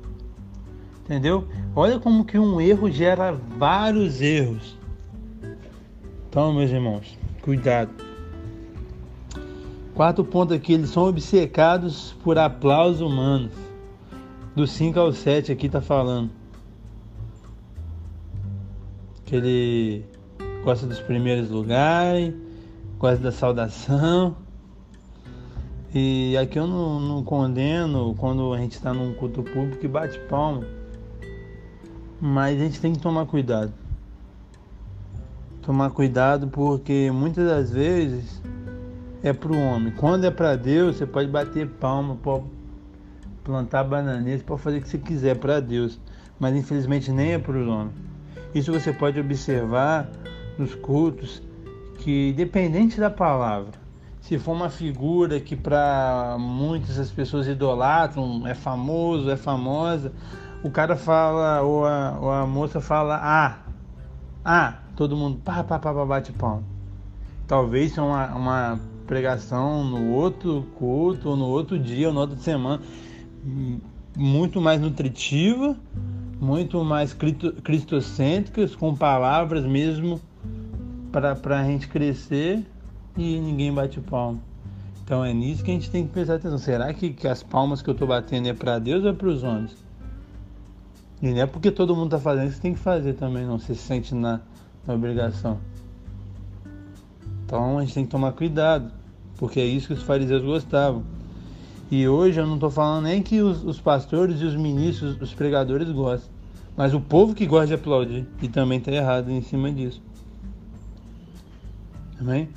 Entendeu? 1.04 1.46
Olha 1.76 2.00
como 2.00 2.24
que 2.24 2.38
um 2.38 2.58
erro 2.58 2.90
gera 2.90 3.32
vários 3.32 4.22
erros. 4.22 4.78
Então, 6.26 6.54
meus 6.54 6.70
irmãos, 6.70 7.18
cuidado. 7.42 7.90
Quarto 9.94 10.24
ponto 10.24 10.54
aqui, 10.54 10.72
eles 10.72 10.88
são 10.88 11.06
obcecados 11.06 12.16
por 12.24 12.38
aplausos 12.38 13.02
humanos. 13.02 13.52
Do 14.56 14.66
5 14.66 14.98
ao 14.98 15.12
7 15.12 15.52
aqui 15.52 15.68
tá 15.68 15.82
falando. 15.82 16.30
Que 19.26 19.36
ele 19.36 20.04
gosta 20.64 20.86
dos 20.86 21.00
primeiros 21.00 21.50
lugares, 21.50 22.34
gosta 22.98 23.22
da 23.22 23.32
saudação. 23.32 24.34
E 25.96 26.36
aqui 26.36 26.58
eu 26.58 26.66
não, 26.66 26.98
não 26.98 27.22
condeno 27.22 28.16
quando 28.18 28.52
a 28.52 28.58
gente 28.58 28.72
está 28.72 28.92
num 28.92 29.14
culto 29.14 29.44
público 29.44 29.84
e 29.84 29.88
bate 29.88 30.18
palma. 30.28 30.66
Mas 32.20 32.60
a 32.60 32.64
gente 32.64 32.80
tem 32.80 32.92
que 32.92 32.98
tomar 32.98 33.26
cuidado. 33.26 33.72
Tomar 35.62 35.90
cuidado 35.90 36.48
porque 36.48 37.12
muitas 37.12 37.46
das 37.46 37.70
vezes 37.70 38.42
é 39.22 39.32
para 39.32 39.52
o 39.52 39.56
homem. 39.56 39.92
Quando 39.92 40.24
é 40.24 40.32
para 40.32 40.56
Deus, 40.56 40.96
você 40.96 41.06
pode 41.06 41.30
bater 41.30 41.68
palma, 41.68 42.16
pode 42.16 42.44
plantar 43.44 43.84
bananeira, 43.84 44.42
pode 44.42 44.62
fazer 44.62 44.78
o 44.78 44.82
que 44.82 44.88
você 44.88 44.98
quiser 44.98 45.38
para 45.38 45.60
Deus. 45.60 46.00
Mas 46.40 46.56
infelizmente 46.56 47.12
nem 47.12 47.34
é 47.34 47.38
para 47.38 47.56
os 47.56 47.68
homens. 47.68 47.94
Isso 48.52 48.72
você 48.72 48.92
pode 48.92 49.20
observar 49.20 50.10
nos 50.58 50.74
cultos 50.74 51.40
que, 51.98 52.32
dependente 52.32 52.98
da 52.98 53.10
palavra, 53.10 53.83
se 54.24 54.38
for 54.38 54.52
uma 54.52 54.70
figura 54.70 55.38
que 55.38 55.54
para 55.54 56.38
muitas 56.40 56.98
as 56.98 57.10
pessoas 57.10 57.46
idolatram, 57.46 58.46
é 58.46 58.54
famoso, 58.54 59.28
é 59.28 59.36
famosa, 59.36 60.14
o 60.62 60.70
cara 60.70 60.96
fala, 60.96 61.60
ou 61.60 61.84
a, 61.84 62.18
ou 62.18 62.30
a 62.30 62.46
moça 62.46 62.80
fala, 62.80 63.20
ah, 63.22 63.58
ah, 64.42 64.78
todo 64.96 65.14
mundo 65.14 65.40
pá, 65.44 65.62
pá, 65.62 65.78
pá, 65.78 65.92
pá 65.92 66.06
bate 66.06 66.32
palma. 66.32 66.62
Talvez 67.46 67.90
seja 67.90 68.02
uma, 68.02 68.34
uma 68.34 68.80
pregação 69.06 69.84
no 69.84 70.12
outro 70.12 70.66
culto, 70.78 71.28
ou 71.28 71.36
no 71.36 71.44
outro 71.44 71.78
dia, 71.78 72.08
ou 72.08 72.14
na 72.14 72.20
outra 72.20 72.38
semana, 72.38 72.82
muito 74.16 74.58
mais 74.58 74.80
nutritiva, 74.80 75.76
muito 76.40 76.82
mais 76.82 77.14
cristocêntricas, 77.62 78.74
com 78.74 78.96
palavras 78.96 79.66
mesmo 79.66 80.18
para 81.12 81.60
a 81.60 81.64
gente 81.64 81.86
crescer 81.88 82.64
e 83.16 83.40
ninguém 83.40 83.72
bate 83.72 84.00
palma. 84.00 84.40
Então 85.04 85.24
é 85.24 85.32
nisso 85.32 85.62
que 85.62 85.70
a 85.70 85.74
gente 85.74 85.90
tem 85.90 86.06
que 86.06 86.12
prestar 86.12 86.36
atenção. 86.36 86.58
Será 86.58 86.92
que, 86.94 87.10
que 87.12 87.28
as 87.28 87.42
palmas 87.42 87.82
que 87.82 87.90
eu 87.90 87.92
estou 87.92 88.08
batendo 88.08 88.48
é 88.48 88.54
para 88.54 88.78
Deus 88.78 89.04
ou 89.04 89.10
é 89.10 89.12
para 89.12 89.28
os 89.28 89.42
homens? 89.42 89.76
E 91.22 91.30
não 91.30 91.40
é 91.40 91.46
porque 91.46 91.70
todo 91.70 91.94
mundo 91.94 92.06
está 92.06 92.18
fazendo 92.18 92.48
que 92.48 92.54
você 92.54 92.62
tem 92.62 92.74
que 92.74 92.80
fazer 92.80 93.14
também, 93.14 93.44
não. 93.46 93.58
Você 93.58 93.74
se 93.74 93.82
sente 93.82 94.14
na, 94.14 94.40
na 94.86 94.94
obrigação. 94.94 95.58
Então 97.44 97.78
a 97.78 97.82
gente 97.82 97.94
tem 97.94 98.04
que 98.04 98.10
tomar 98.10 98.32
cuidado, 98.32 98.90
porque 99.36 99.60
é 99.60 99.64
isso 99.64 99.88
que 99.88 99.92
os 99.92 100.02
fariseus 100.02 100.42
gostavam. 100.42 101.04
E 101.90 102.08
hoje 102.08 102.40
eu 102.40 102.46
não 102.46 102.54
estou 102.54 102.70
falando 102.70 103.04
nem 103.04 103.22
que 103.22 103.40
os, 103.40 103.62
os, 103.62 103.80
pastores 103.80 104.40
e 104.40 104.44
os 104.44 104.56
ministros, 104.56 105.20
os 105.20 105.34
pregadores 105.34 105.90
gostam, 105.90 106.30
mas 106.74 106.94
o 106.94 107.00
povo 107.00 107.34
que 107.34 107.46
gosta 107.46 107.68
de 107.68 107.74
aplaudir 107.74 108.26
e 108.42 108.48
também 108.48 108.78
está 108.78 108.90
errado 108.90 109.30
em 109.30 109.42
cima 109.42 109.70
disso. 109.70 110.02
Amém? 112.18 112.48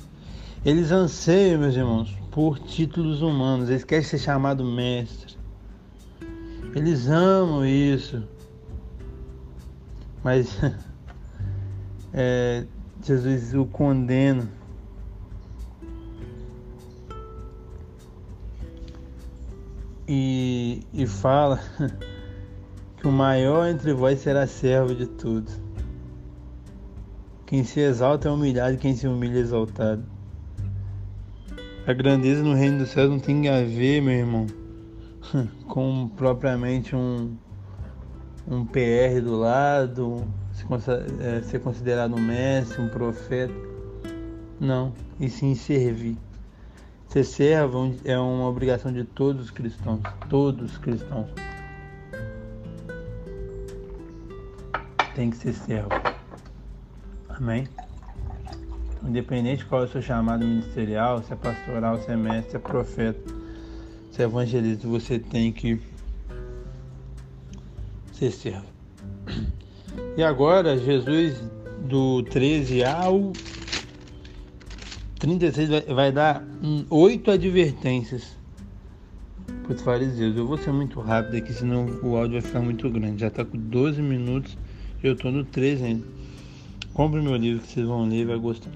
Eles 0.64 0.90
anseiam, 0.90 1.60
meus 1.60 1.76
irmãos, 1.76 2.16
por 2.32 2.58
títulos 2.58 3.22
humanos, 3.22 3.70
eles 3.70 3.84
querem 3.84 4.04
ser 4.04 4.18
chamados 4.18 4.66
mestre. 4.66 5.36
Eles 6.74 7.08
amam 7.08 7.64
isso. 7.64 8.22
Mas 10.22 10.58
é, 12.12 12.66
Jesus 13.02 13.54
o 13.54 13.66
condena. 13.66 14.50
E, 20.08 20.82
e 20.92 21.06
fala 21.06 21.60
que 22.96 23.06
o 23.06 23.12
maior 23.12 23.68
entre 23.68 23.92
vós 23.92 24.20
será 24.20 24.46
servo 24.46 24.94
de 24.94 25.06
tudo. 25.06 25.50
Quem 27.46 27.62
se 27.62 27.80
exalta 27.80 28.28
é 28.28 28.30
humilhado, 28.30 28.76
quem 28.76 28.96
se 28.96 29.06
humilha 29.06 29.38
é 29.38 29.40
exaltado. 29.40 30.17
A 31.88 31.94
grandeza 31.94 32.42
no 32.42 32.52
reino 32.52 32.80
dos 32.80 32.90
céus 32.90 33.08
não 33.08 33.18
tem 33.18 33.48
a 33.48 33.62
ver, 33.62 34.02
meu 34.02 34.12
irmão, 34.12 34.46
com 35.66 36.06
propriamente 36.18 36.94
um, 36.94 37.34
um 38.46 38.66
PR 38.66 39.22
do 39.24 39.34
lado, 39.34 40.22
é, 41.18 41.40
ser 41.40 41.60
considerado 41.60 42.14
um 42.14 42.20
mestre, 42.20 42.82
um 42.82 42.90
profeta. 42.90 43.54
Não, 44.60 44.92
e 45.18 45.30
sim 45.30 45.54
servir. 45.54 46.18
Ser 47.08 47.24
servo 47.24 47.94
é 48.04 48.18
uma 48.18 48.46
obrigação 48.46 48.92
de 48.92 49.04
todos 49.04 49.46
os 49.46 49.50
cristãos, 49.50 50.02
todos 50.28 50.72
os 50.72 50.76
cristãos. 50.76 51.30
Tem 55.14 55.30
que 55.30 55.38
ser 55.38 55.54
servo. 55.54 55.88
Amém? 57.30 57.66
Independente 59.04 59.64
qual 59.64 59.82
é 59.82 59.84
o 59.84 59.88
seu 59.88 60.02
chamado 60.02 60.44
ministerial, 60.44 61.22
se 61.22 61.32
é 61.32 61.36
pastoral, 61.36 62.00
se 62.02 62.10
é 62.10 62.16
mestre, 62.16 62.50
se 62.50 62.56
é 62.56 62.60
profeta, 62.60 63.34
se 64.10 64.22
é 64.22 64.24
evangelista, 64.24 64.88
você 64.88 65.18
tem 65.18 65.52
que 65.52 65.80
ser 68.12 68.30
servo. 68.32 68.66
E 70.16 70.22
agora, 70.22 70.76
Jesus, 70.76 71.40
do 71.88 72.22
13 72.24 72.84
ao 72.84 73.32
36, 75.20 75.68
vai, 75.68 75.80
vai 75.82 76.12
dar 76.12 76.44
oito 76.90 77.30
advertências 77.30 78.36
para 79.62 79.74
os 79.74 79.82
fariseus. 79.82 80.36
Eu 80.36 80.46
vou 80.46 80.58
ser 80.58 80.72
muito 80.72 81.00
rápido 81.00 81.36
aqui, 81.36 81.52
senão 81.52 81.86
o 82.02 82.16
áudio 82.16 82.40
vai 82.40 82.40
ficar 82.40 82.60
muito 82.60 82.90
grande. 82.90 83.20
Já 83.20 83.28
está 83.28 83.44
com 83.44 83.56
12 83.56 84.02
minutos, 84.02 84.58
eu 85.02 85.12
estou 85.12 85.30
no 85.30 85.44
13 85.44 85.84
ainda. 85.84 86.06
Compre 86.92 87.20
meu 87.20 87.36
livro 87.36 87.62
que 87.62 87.72
vocês 87.72 87.86
vão 87.86 88.08
ler 88.08 88.22
e 88.22 88.24
vai 88.24 88.38
gostar. 88.38 88.72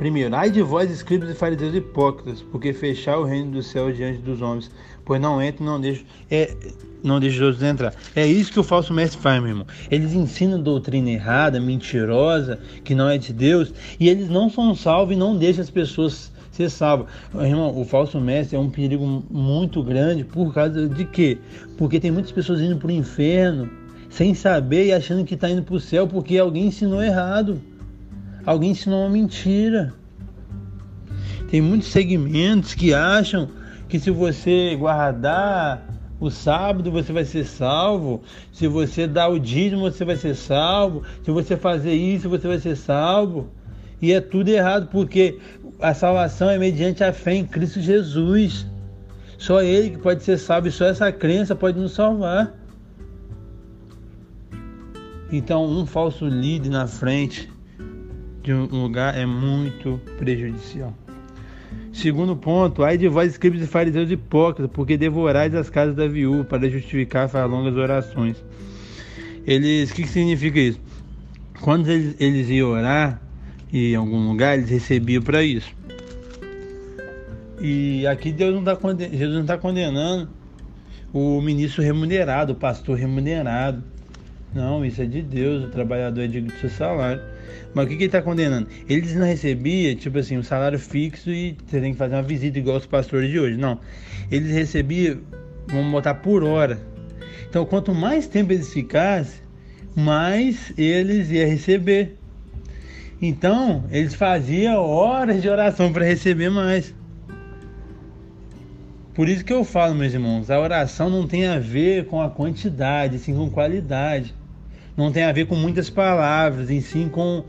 Primeiro, 0.00 0.34
ai 0.34 0.50
de 0.50 0.62
vós, 0.62 0.90
escribas 0.90 1.28
e 1.28 1.34
fariseus 1.34 1.74
hipócritas, 1.74 2.40
porque 2.50 2.72
fechar 2.72 3.18
o 3.18 3.24
reino 3.24 3.50
do 3.50 3.62
céu 3.62 3.92
diante 3.92 4.18
dos 4.22 4.40
homens, 4.40 4.70
pois 5.04 5.20
não 5.20 5.42
entra, 5.42 5.62
não 5.62 5.78
deixa, 5.78 6.02
é, 6.30 6.56
não 7.02 7.20
deixa 7.20 7.36
os 7.36 7.42
outros 7.42 7.62
entrar. 7.62 7.92
É 8.16 8.26
isso 8.26 8.50
que 8.50 8.58
o 8.58 8.62
falso 8.62 8.94
mestre 8.94 9.20
faz, 9.20 9.42
meu 9.42 9.50
irmão. 9.50 9.66
Eles 9.90 10.14
ensinam 10.14 10.58
doutrina 10.58 11.10
errada, 11.10 11.60
mentirosa, 11.60 12.58
que 12.82 12.94
não 12.94 13.10
é 13.10 13.18
de 13.18 13.30
Deus, 13.34 13.74
e 14.00 14.08
eles 14.08 14.30
não 14.30 14.48
são 14.48 14.74
salvos 14.74 15.14
e 15.14 15.18
não 15.18 15.36
deixam 15.36 15.62
as 15.62 15.68
pessoas 15.68 16.32
ser 16.50 16.70
salvas. 16.70 17.06
Irmão, 17.34 17.78
o 17.78 17.84
falso 17.84 18.18
mestre 18.18 18.56
é 18.56 18.58
um 18.58 18.70
perigo 18.70 19.22
muito 19.30 19.82
grande 19.82 20.24
por 20.24 20.54
causa 20.54 20.88
de 20.88 21.04
quê? 21.04 21.36
Porque 21.76 22.00
tem 22.00 22.10
muitas 22.10 22.32
pessoas 22.32 22.62
indo 22.62 22.78
para 22.78 22.88
o 22.88 22.90
inferno 22.90 23.68
sem 24.08 24.32
saber 24.32 24.86
e 24.86 24.92
achando 24.94 25.26
que 25.26 25.34
está 25.34 25.50
indo 25.50 25.62
para 25.62 25.74
o 25.74 25.78
céu 25.78 26.08
porque 26.08 26.38
alguém 26.38 26.68
ensinou 26.68 27.02
errado. 27.02 27.60
Alguém 28.44 28.70
ensinou 28.70 29.02
uma 29.02 29.10
mentira. 29.10 29.92
Tem 31.50 31.60
muitos 31.60 31.88
segmentos 31.88 32.74
que 32.74 32.94
acham 32.94 33.48
que 33.88 33.98
se 33.98 34.10
você 34.10 34.76
guardar 34.76 35.86
o 36.20 36.30
sábado 36.30 36.92
você 36.92 37.12
vai 37.12 37.24
ser 37.24 37.44
salvo, 37.44 38.22
se 38.52 38.68
você 38.68 39.06
dar 39.06 39.28
o 39.28 39.38
dízimo 39.38 39.80
você 39.80 40.04
vai 40.04 40.16
ser 40.16 40.34
salvo, 40.34 41.02
se 41.24 41.30
você 41.30 41.56
fazer 41.56 41.94
isso 41.94 42.28
você 42.28 42.46
vai 42.46 42.58
ser 42.58 42.76
salvo. 42.76 43.50
E 44.00 44.12
é 44.12 44.20
tudo 44.20 44.48
errado 44.48 44.88
porque 44.90 45.38
a 45.80 45.92
salvação 45.92 46.48
é 46.48 46.58
mediante 46.58 47.02
a 47.02 47.12
fé 47.12 47.34
em 47.34 47.44
Cristo 47.44 47.80
Jesus. 47.80 48.66
Só 49.36 49.62
Ele 49.62 49.90
que 49.90 49.98
pode 49.98 50.22
ser 50.22 50.38
salvo 50.38 50.68
e 50.68 50.72
só 50.72 50.84
essa 50.84 51.10
crença 51.10 51.56
pode 51.56 51.78
nos 51.78 51.92
salvar. 51.92 52.54
Então, 55.32 55.64
um 55.64 55.86
falso 55.86 56.26
líder 56.26 56.70
na 56.70 56.86
frente 56.86 57.48
de 58.50 58.74
um 58.74 58.82
lugar 58.82 59.16
é 59.16 59.24
muito 59.24 60.00
prejudicial. 60.18 60.92
Segundo 61.92 62.36
ponto, 62.36 62.82
ai 62.82 62.98
de 62.98 63.08
vós, 63.08 63.32
escribas 63.32 63.62
e 63.62 63.66
fariseus 63.66 64.10
hipócritas, 64.10 64.70
porque 64.72 64.96
devorais 64.96 65.54
as 65.54 65.70
casas 65.70 65.94
da 65.94 66.06
viúva 66.06 66.44
para 66.44 66.68
justificar 66.68 67.24
as 67.24 67.50
longas 67.50 67.76
orações. 67.76 68.42
Eles, 69.46 69.90
o 69.90 69.94
que, 69.94 70.02
que 70.02 70.08
significa 70.08 70.58
isso? 70.58 70.80
Quando 71.60 71.88
eles, 71.88 72.16
eles 72.18 72.48
iam 72.48 72.70
orar 72.70 73.20
em 73.72 73.94
algum 73.94 74.28
lugar, 74.28 74.58
eles 74.58 74.70
recebiam 74.70 75.22
para 75.22 75.42
isso. 75.42 75.72
E 77.60 78.06
aqui 78.06 78.32
Deus 78.32 78.54
não 78.54 78.64
tá 78.64 78.76
Jesus 79.12 79.34
não 79.34 79.42
está 79.42 79.58
condenando 79.58 80.28
o 81.12 81.40
ministro 81.40 81.82
remunerado, 81.82 82.52
o 82.52 82.56
pastor 82.56 82.96
remunerado. 82.96 83.82
Não, 84.54 84.84
isso 84.84 85.02
é 85.02 85.04
de 85.04 85.22
Deus, 85.22 85.64
o 85.64 85.68
trabalhador 85.68 86.22
é 86.22 86.26
digno 86.26 86.50
do 86.50 86.58
seu 86.58 86.70
salário. 86.70 87.20
Mas 87.74 87.84
o 87.84 87.88
que, 87.88 87.96
que 87.96 88.02
ele 88.02 88.08
está 88.08 88.20
condenando? 88.22 88.68
Eles 88.88 89.14
não 89.14 89.26
recebiam, 89.26 89.94
tipo 89.94 90.18
assim, 90.18 90.36
um 90.36 90.42
salário 90.42 90.78
fixo 90.78 91.30
e 91.30 91.56
você 91.64 91.80
tem 91.80 91.92
que 91.92 91.98
fazer 91.98 92.14
uma 92.14 92.22
visita 92.22 92.58
igual 92.58 92.76
os 92.76 92.86
pastores 92.86 93.30
de 93.30 93.38
hoje. 93.38 93.56
Não. 93.56 93.78
Eles 94.30 94.50
recebiam, 94.50 95.18
vamos 95.68 95.92
botar 95.92 96.14
por 96.14 96.42
hora. 96.42 96.80
Então, 97.48 97.64
quanto 97.64 97.94
mais 97.94 98.26
tempo 98.26 98.52
eles 98.52 98.72
ficassem, 98.72 99.40
mais 99.94 100.72
eles 100.76 101.30
iam 101.30 101.48
receber. 101.48 102.16
Então, 103.22 103.84
eles 103.90 104.14
faziam 104.14 104.82
horas 104.82 105.42
de 105.42 105.48
oração 105.48 105.92
para 105.92 106.04
receber 106.04 106.50
mais. 106.50 106.94
Por 109.14 109.28
isso 109.28 109.44
que 109.44 109.52
eu 109.52 109.64
falo, 109.64 109.94
meus 109.94 110.14
irmãos, 110.14 110.50
a 110.50 110.58
oração 110.58 111.10
não 111.10 111.26
tem 111.26 111.46
a 111.46 111.58
ver 111.58 112.06
com 112.06 112.22
a 112.22 112.30
quantidade, 112.30 113.18
sim 113.18 113.34
com 113.34 113.50
qualidade 113.50 114.34
não 115.00 115.10
tem 115.10 115.24
a 115.24 115.32
ver 115.32 115.46
com 115.46 115.56
muitas 115.56 115.88
palavras, 115.88 116.68
em 116.68 116.82
sim 116.82 117.08
com, 117.08 117.42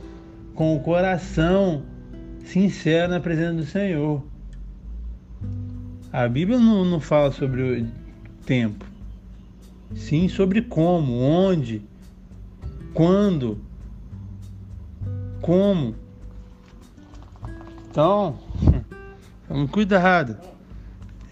com 0.55 0.73
o 0.73 0.79
coração 0.79 1.83
sincero 2.45 3.11
na 3.11 3.19
presença 3.19 3.53
do 3.53 3.65
Senhor. 3.65 4.23
A 6.13 6.29
Bíblia 6.29 6.57
não, 6.57 6.85
não 6.85 7.01
fala 7.01 7.29
sobre 7.29 7.61
o 7.61 7.87
tempo, 8.45 8.85
sim 9.93 10.29
sobre 10.29 10.61
como, 10.61 11.19
onde, 11.19 11.81
quando, 12.93 13.59
como. 15.41 15.93
Então, 17.89 18.39
cuidado. 19.71 20.37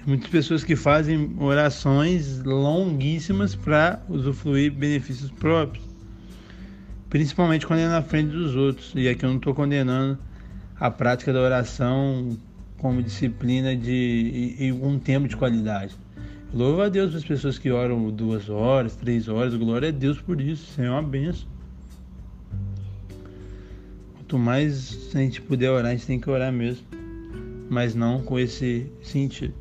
Muitas 0.06 0.30
pessoas 0.30 0.64
que 0.66 0.76
fazem 0.76 1.36
orações 1.40 2.44
longuíssimas 2.44 3.56
para 3.56 4.02
usufruir 4.10 4.72
benefícios 4.72 5.30
próprios, 5.30 5.89
principalmente 7.10 7.66
quando 7.66 7.80
é 7.80 7.88
na 7.88 8.02
frente 8.02 8.32
dos 8.32 8.56
outros. 8.56 8.94
E 8.96 9.08
aqui 9.10 9.26
eu 9.26 9.30
não 9.30 9.38
estou 9.38 9.54
condenando 9.54 10.18
a 10.80 10.90
prática 10.90 11.34
da 11.34 11.42
oração 11.42 12.38
como 12.78 13.04
disciplina 13.04 13.76
de 13.76 14.56
e, 14.60 14.68
e 14.68 14.72
um 14.72 14.98
tempo 14.98 15.28
de 15.28 15.36
qualidade. 15.36 15.96
Louva 16.54 16.86
a 16.86 16.90
Deus 16.90 17.12
para 17.12 17.20
as 17.20 17.26
pessoas 17.26 17.60
que 17.60 17.70
oram 17.70 18.10
duas 18.10 18.50
horas, 18.50 18.96
três 18.96 19.28
horas. 19.28 19.54
Glória 19.56 19.90
a 19.90 19.92
Deus 19.92 20.20
por 20.20 20.40
isso. 20.42 20.64
Isso 20.72 20.82
é 20.82 20.90
uma 20.90 21.04
benção. 21.04 21.48
Quanto 24.16 24.40
mais 24.40 25.12
a 25.14 25.20
gente 25.20 25.42
puder 25.42 25.70
orar, 25.70 25.92
a 25.92 25.96
gente 25.96 26.08
tem 26.08 26.20
que 26.20 26.30
orar 26.30 26.52
mesmo. 26.52 26.86
Mas 27.70 27.94
não 27.94 28.22
com 28.22 28.40
esse 28.40 28.92
sentido. 29.04 29.54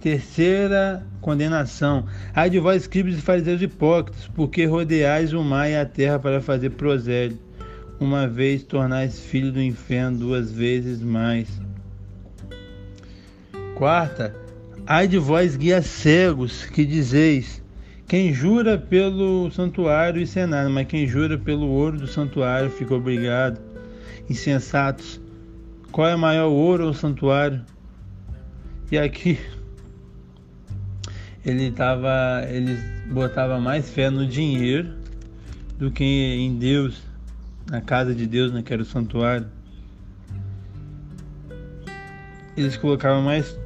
Terceira 0.00 1.04
condenação. 1.20 2.06
Ai 2.32 2.48
de 2.48 2.60
vós, 2.60 2.82
escribas 2.82 3.18
e 3.18 3.20
fariseus 3.20 3.60
hipócritas, 3.60 4.28
porque 4.28 4.64
rodeais 4.64 5.32
o 5.32 5.42
mar 5.42 5.68
e 5.68 5.76
a 5.76 5.84
terra 5.84 6.18
para 6.18 6.40
fazer 6.40 6.70
prosélio. 6.70 7.38
Uma 7.98 8.28
vez 8.28 8.62
tornais 8.62 9.18
filho 9.18 9.50
do 9.50 9.60
inferno, 9.60 10.18
duas 10.18 10.52
vezes 10.52 11.02
mais. 11.02 11.48
Quarta. 13.74 14.34
Ai 14.86 15.08
de 15.08 15.18
vós, 15.18 15.56
guias 15.56 15.86
cegos, 15.86 16.64
que 16.64 16.84
dizeis: 16.84 17.60
quem 18.06 18.32
jura 18.32 18.78
pelo 18.78 19.50
santuário, 19.50 20.26
é 20.34 20.46
nada, 20.46 20.70
mas 20.70 20.86
quem 20.86 21.08
jura 21.08 21.36
pelo 21.36 21.66
ouro 21.66 21.98
do 21.98 22.06
santuário 22.06 22.70
fica 22.70 22.94
obrigado. 22.94 23.60
Insensatos, 24.30 25.20
qual 25.90 26.08
é 26.08 26.16
maior, 26.16 26.48
ouro 26.48 26.86
ou 26.86 26.94
santuário? 26.94 27.60
E 28.90 28.96
aqui 28.96 29.38
ele 31.50 31.70
tava, 31.70 32.44
ele 32.48 32.76
botava 33.10 33.58
mais 33.60 33.90
fé 33.90 34.10
no 34.10 34.26
dinheiro 34.26 34.94
do 35.78 35.90
que 35.90 36.04
em 36.04 36.58
Deus, 36.58 37.02
na 37.70 37.80
casa 37.80 38.14
de 38.14 38.26
Deus, 38.26 38.52
né, 38.52 38.62
que 38.62 38.72
era 38.72 38.82
o 38.82 38.84
santuário. 38.84 39.46
Eles 42.56 42.76
colocavam 42.76 43.22
mais 43.22 43.56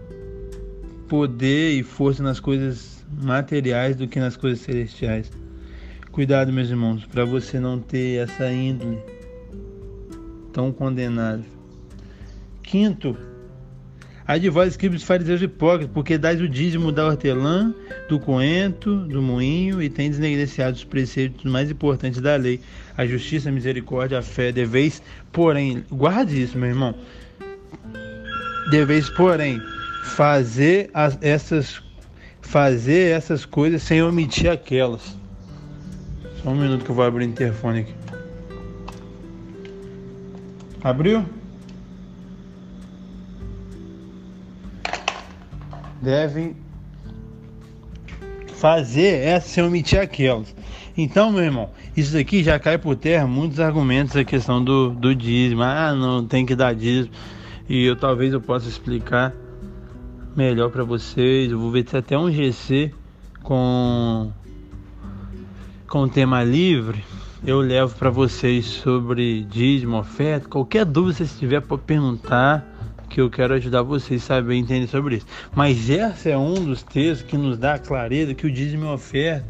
poder 1.09 1.73
e 1.73 1.83
força 1.83 2.23
nas 2.23 2.39
coisas 2.39 3.05
materiais 3.23 3.97
do 3.97 4.07
que 4.07 4.21
nas 4.21 4.37
coisas 4.37 4.61
celestiais. 4.61 5.31
Cuidado, 6.11 6.53
meus 6.53 6.69
irmãos, 6.69 7.07
para 7.07 7.25
você 7.25 7.59
não 7.59 7.79
ter 7.81 8.23
essa 8.23 8.51
índole 8.53 8.99
tão 10.53 10.71
condenada. 10.71 11.43
Quinto, 12.62 13.17
Ai 14.26 14.38
de 14.38 14.49
vós, 14.49 14.69
escribas 14.69 15.02
fariseus 15.02 15.43
hipócritas, 15.43 15.91
porque 15.93 16.17
dais 16.17 16.41
o 16.41 16.49
dízimo 16.49 16.93
da 16.93 17.07
hortelã, 17.07 17.75
do 18.09 18.21
coentro, 18.21 18.97
do 19.07 19.21
moinho, 19.21 19.83
e 19.83 19.91
tendes 19.91 20.19
negligenciado 20.19 20.76
os 20.76 20.85
preceitos 20.85 21.50
mais 21.50 21.71
importantes 21.71 22.21
da 22.21 22.37
lei, 22.37 22.61
a 22.97 23.05
justiça, 23.05 23.49
a 23.49 23.52
misericórdia, 23.52 24.19
a 24.19 24.23
fé. 24.23 24.52
Deveis, 24.52 25.02
porém, 25.33 25.85
guarde 25.91 26.41
isso, 26.41 26.57
meu 26.57 26.69
irmão. 26.69 26.95
Deveis, 28.71 29.11
porém, 29.11 29.61
fazer 30.05 30.88
as, 30.95 31.19
essas 31.21 31.83
fazer 32.40 33.12
essas 33.12 33.44
coisas 33.44 33.83
sem 33.83 34.03
omitir 34.03 34.51
aquelas. 34.51 35.16
Só 36.42 36.51
um 36.51 36.55
minuto 36.55 36.85
que 36.85 36.90
eu 36.90 36.94
vou 36.94 37.05
abrir 37.05 37.25
o 37.25 37.29
interfone 37.29 37.81
aqui. 37.81 37.94
Abriu? 40.83 41.25
Devem 46.03 46.57
fazer 48.57 49.25
essa 49.25 49.49
sem 49.49 49.65
omitir 49.65 50.01
aquelas. 50.01 50.55
Então, 50.97 51.33
meu 51.33 51.43
irmão, 51.43 51.71
isso 51.97 52.17
aqui 52.19 52.43
já 52.43 52.59
cai 52.59 52.77
por 52.77 52.97
terra 52.97 53.27
muitos 53.27 53.61
argumentos 53.61 54.15
a 54.17 54.25
questão 54.25 54.62
do, 54.62 54.91
do 54.91 55.15
dízimo. 55.15 55.62
Ah, 55.62 55.95
não 55.95 56.27
tem 56.27 56.45
que 56.45 56.55
dar 56.55 56.75
dízimo. 56.75 57.15
E 57.69 57.85
eu 57.85 57.97
talvez 57.97 58.33
eu 58.33 58.41
possa 58.41 58.69
explicar 58.69 59.33
melhor 60.37 60.71
para 60.71 60.85
vocês. 60.85 61.51
Eu 61.51 61.59
vou 61.59 61.71
ver 61.71 61.88
se 61.88 61.97
até 61.97 62.19
um 62.19 62.31
GC 62.31 62.93
com 63.43 64.31
com 65.87 66.09
tema 66.09 66.43
livre 66.43 67.05
eu 67.45 67.61
levo 67.61 67.95
para 67.97 68.09
vocês 68.09 68.65
sobre 68.65 69.43
dízimo, 69.43 69.99
oferta. 69.99 70.49
Qualquer 70.49 70.85
dúvida 70.85 71.25
que 71.25 71.38
tiver 71.38 71.61
para 71.61 71.77
perguntar, 71.77 72.65
que 73.12 73.20
eu 73.20 73.29
quero 73.29 73.53
ajudar 73.55 73.83
vocês 73.83 74.22
a 74.22 74.27
saber 74.27 74.55
entender 74.55 74.87
sobre 74.87 75.16
isso. 75.16 75.27
Mas 75.55 75.90
esse 75.90 76.31
é 76.31 76.38
um 76.38 76.55
dos 76.55 76.83
textos 76.83 77.29
que 77.29 77.37
nos 77.37 77.59
dá 77.59 77.75
a 77.75 77.79
clareza 77.79 78.35
que 78.35 78.46
o 78.46 78.51
dízimo 78.51 78.87
é 78.87 78.92
oferta, 78.92 79.46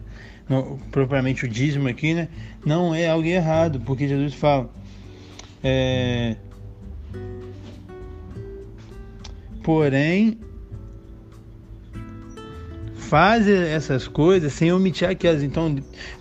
propriamente 0.90 1.44
o 1.44 1.48
dízimo 1.48 1.88
aqui, 1.88 2.12
né? 2.12 2.28
Não 2.66 2.92
é 2.92 3.08
algo 3.08 3.26
errado, 3.26 3.80
porque 3.80 4.08
Jesus 4.08 4.34
fala. 4.34 4.68
É, 5.62 6.34
porém, 9.62 10.38
faz 13.12 13.46
essas 13.46 14.08
coisas 14.08 14.54
sem 14.54 14.72
omitir 14.72 15.06
aquelas. 15.06 15.42
Então, 15.42 15.76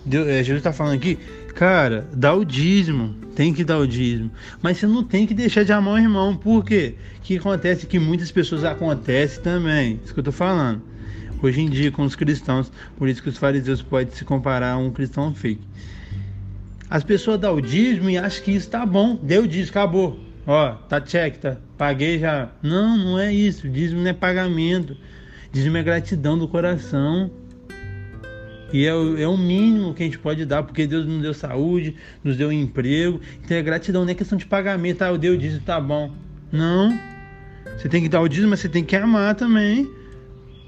Deus, 0.06 0.28
é, 0.28 0.44
Jesus 0.44 0.58
está 0.58 0.74
falando 0.74 0.96
aqui, 0.96 1.18
cara, 1.56 2.06
dá 2.14 2.34
o 2.34 2.44
dízimo, 2.44 3.16
tem 3.34 3.54
que 3.54 3.64
dar 3.64 3.78
o 3.78 3.88
dízimo. 3.88 4.30
Mas 4.62 4.78
você 4.78 4.88
não 4.88 5.02
tem 5.02 5.26
que 5.26 5.34
deixar 5.34 5.64
de 5.64 5.72
amar 5.72 5.94
o 5.94 5.98
irmão. 5.98 6.36
Por 6.36 6.66
quê? 6.66 6.96
Que 7.24 7.38
acontece 7.38 7.88
que 7.88 7.98
muitas 7.98 8.30
pessoas 8.30 8.66
acontece 8.66 9.40
também. 9.40 10.02
Isso 10.04 10.14
que 10.14 10.20
eu 10.20 10.24
tô 10.26 10.34
falando. 10.34 10.82
Hoje 11.42 11.62
em 11.62 11.70
dia 11.70 11.94
com 11.94 12.04
os 12.04 12.14
cristãos, 12.14 12.70
por 12.98 13.08
isso 13.08 13.24
que 13.24 13.30
os 13.30 13.38
fariseus 13.38 13.82
podem 13.82 14.14
se 14.14 14.26
comparar 14.26 14.74
a 14.74 14.78
um 14.78 14.92
cristão 14.92 15.34
fake. 15.34 15.62
As 16.90 17.06
pessoas 17.06 17.40
dão 17.40 17.56
o 17.56 17.62
dízimo 17.62 18.10
e 18.10 18.18
acham 18.18 18.44
que 18.44 18.52
isso 18.52 18.70
tá 18.70 18.86
bom. 18.86 19.18
Deu 19.24 19.44
o 19.44 19.48
dízimo, 19.48 19.70
acabou. 19.70 20.20
Ó, 20.46 20.72
tá 20.90 21.00
check, 21.00 21.38
tá? 21.38 21.56
Paguei 21.78 22.20
já. 22.20 22.50
Não, 22.62 22.98
não 22.98 23.18
é 23.18 23.34
isso. 23.34 23.66
O 23.66 23.70
dízimo 23.70 24.02
não 24.02 24.10
é 24.10 24.14
pagamento. 24.14 24.98
Dízimo 25.52 25.78
é 25.78 25.84
gratidão 25.84 26.38
do 26.38 26.48
coração. 26.48 27.30
E 28.74 28.86
é 28.86 28.90
é 28.90 29.28
o 29.28 29.38
mínimo 29.38 29.94
que 29.94 30.02
a 30.02 30.06
gente 30.06 30.18
pode 30.18 30.46
dar, 30.46 30.64
porque 30.64 30.88
Deus 30.88 31.06
nos 31.06 31.22
deu 31.22 31.34
saúde, 31.34 31.96
nos 32.24 32.38
deu 32.38 32.52
emprego. 32.52 33.20
Então 33.44 33.58
é 33.58 33.62
gratidão, 33.62 34.06
não 34.06 34.12
é 34.12 34.16
questão 34.16 34.38
de 34.38 34.46
pagamento. 34.46 35.02
Ah, 35.02 35.10
eu 35.10 35.18
dei 35.18 35.30
o 35.30 35.38
dízimo, 35.38 35.62
tá 35.62 35.80
bom. 35.80 36.14
Não. 36.52 36.98
Você 37.78 37.90
tem 37.90 38.02
que 38.02 38.08
dar 38.08 38.22
o 38.22 38.30
dízimo, 38.30 38.52
mas 38.52 38.62
você 38.62 38.70
tem 38.70 38.84
que 38.84 38.96
amar 38.96 39.36
também. 39.36 39.90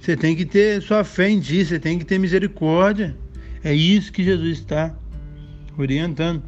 Você 0.01 0.17
tem 0.17 0.35
que 0.35 0.45
ter 0.45 0.81
sua 0.81 1.05
fé 1.05 1.29
em 1.29 1.39
Deus, 1.39 1.69
você 1.69 1.79
tem 1.79 1.97
que 1.97 2.03
ter 2.03 2.19
misericórdia. 2.19 3.15
É 3.63 3.73
isso 3.73 4.11
que 4.11 4.21
Jesus 4.21 4.59
está 4.59 4.93
orientando. 5.77 6.43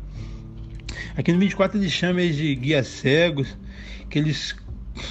Aqui 1.16 1.32
no 1.32 1.40
24 1.40 1.80
ele 1.80 1.90
chama 1.90 2.22
eles 2.22 2.36
de 2.36 2.54
guias 2.54 2.88
cegos, 2.88 3.58
que 4.10 4.20
eles. 4.20 4.54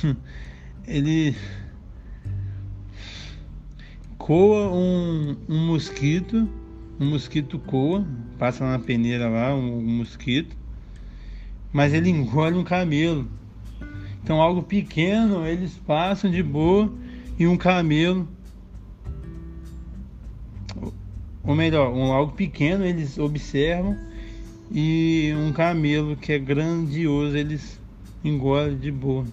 ele 0.87 1.35
coa 4.25 4.73
um, 4.73 5.37
um 5.47 5.67
mosquito, 5.67 6.49
um 6.99 7.11
mosquito 7.11 7.59
coa, 7.59 8.07
passa 8.39 8.65
na 8.65 8.79
peneira 8.79 9.29
lá, 9.29 9.55
um, 9.55 9.77
um 9.81 9.99
mosquito, 9.99 10.57
mas 11.71 11.93
ele 11.93 12.09
engole 12.09 12.57
um 12.57 12.65
camelo. 12.65 13.29
Então 14.23 14.41
algo 14.41 14.63
pequeno 14.63 15.47
eles 15.47 15.77
passam 15.87 16.31
de 16.31 16.43
boa 16.43 16.91
e 17.39 17.47
um 17.47 17.59
camelo, 17.59 18.27
ou 21.43 21.55
melhor, 21.55 21.93
um 21.93 22.11
algo 22.11 22.33
pequeno 22.33 22.83
eles 22.83 23.19
observam 23.19 23.95
e 24.71 25.35
um 25.37 25.53
camelo 25.53 26.17
que 26.17 26.33
é 26.33 26.39
grandioso 26.39 27.37
eles 27.37 27.79
engolem 28.25 28.79
de 28.79 28.91
boa. 28.91 29.27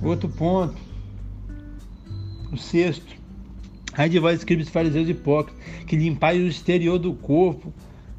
Outro 0.00 0.28
ponto 0.28 0.87
o 2.52 2.56
sexto, 2.56 3.14
ai 3.94 4.08
de 4.08 4.18
vós, 4.18 4.38
escribes 4.38 4.68
fariseus 4.68 5.08
hipócritas, 5.08 5.62
que 5.86 5.96
limpais 5.96 6.42
o 6.42 6.46
exterior 6.46 6.98
do 6.98 7.12
corpo, 7.14 7.72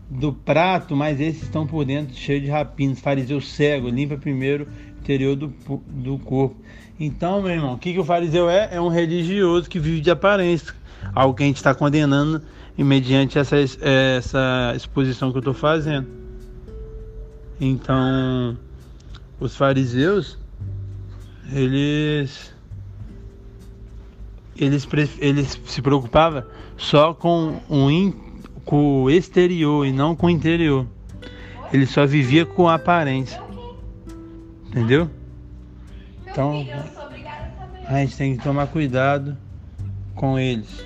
do 0.10 0.34
prato, 0.34 0.96
mas 0.96 1.20
esses 1.20 1.44
estão 1.44 1.68
por 1.68 1.86
dentro 1.86 2.15
cheios 2.15 2.44
de 2.44 2.50
rapinas. 2.50 3.00
Fariseu 3.00 3.39
cego, 3.39 3.89
limpa 3.89 4.18
primeiro 4.18 4.68
o 4.98 5.00
interior 5.00 5.36
do, 5.36 5.54
do 5.88 6.18
corpo. 6.18 6.56
Então, 7.00 7.42
meu 7.42 7.52
irmão, 7.52 7.74
o 7.76 7.78
que, 7.78 7.94
que 7.94 8.00
o 8.00 8.04
fariseu 8.04 8.50
é? 8.50 8.70
É 8.72 8.82
um 8.82 8.89
religioso 8.89 9.70
que 9.70 9.80
vive 9.80 10.02
de 10.02 10.12
aparência. 10.12 10.74
Algo 11.13 11.36
que 11.36 11.44
a 11.44 11.46
gente 11.46 11.58
está 11.58 11.74
condenando 11.74 12.42
mediante 12.78 13.38
essa, 13.38 13.58
essa 13.58 14.74
exposição 14.76 15.32
que 15.32 15.38
eu 15.38 15.42
estou 15.42 15.54
fazendo. 15.54 16.08
Então, 17.60 18.58
os 19.39 19.56
fariseus, 19.56 20.38
eles 21.52 22.54
eles, 24.63 24.88
eles 25.19 25.60
se 25.65 25.82
preocupavam 25.82 26.43
só 26.78 27.13
com 27.13 27.60
o, 27.69 27.89
in, 27.89 28.13
com 28.65 29.04
o 29.04 29.10
exterior 29.10 29.86
e 29.86 29.91
não 29.91 30.15
com 30.15 30.28
o 30.28 30.30
interior. 30.30 30.86
Ele 31.72 31.86
só 31.86 32.06
vivia 32.06 32.45
com 32.45 32.67
a 32.67 32.76
aparência. 32.76 33.41
Entendeu? 34.67 35.10
Então 36.28 36.65
a 37.86 38.00
gente 38.00 38.17
tem 38.17 38.38
que 38.38 38.43
tomar 38.43 38.67
cuidado 38.67 39.38
com 40.15 40.38
eles. 40.38 40.84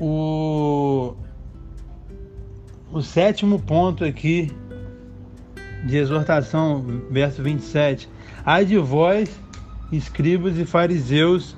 O, 0.00 1.14
o 2.92 3.02
sétimo 3.02 3.58
ponto 3.58 4.04
aqui 4.04 4.50
de 5.84 5.96
exortação, 5.96 6.84
verso 7.10 7.42
27. 7.42 8.08
Ai 8.50 8.64
de 8.64 8.78
vós, 8.78 9.28
escribas 9.92 10.56
e 10.56 10.64
fariseus, 10.64 11.54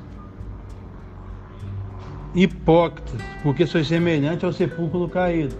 hipócritas, 2.35 3.21
porque 3.45 3.65
sois 3.65 3.87
semelhante 3.87 4.45
ao 4.45 4.53
sepulcro 4.53 5.09
caído, 5.09 5.55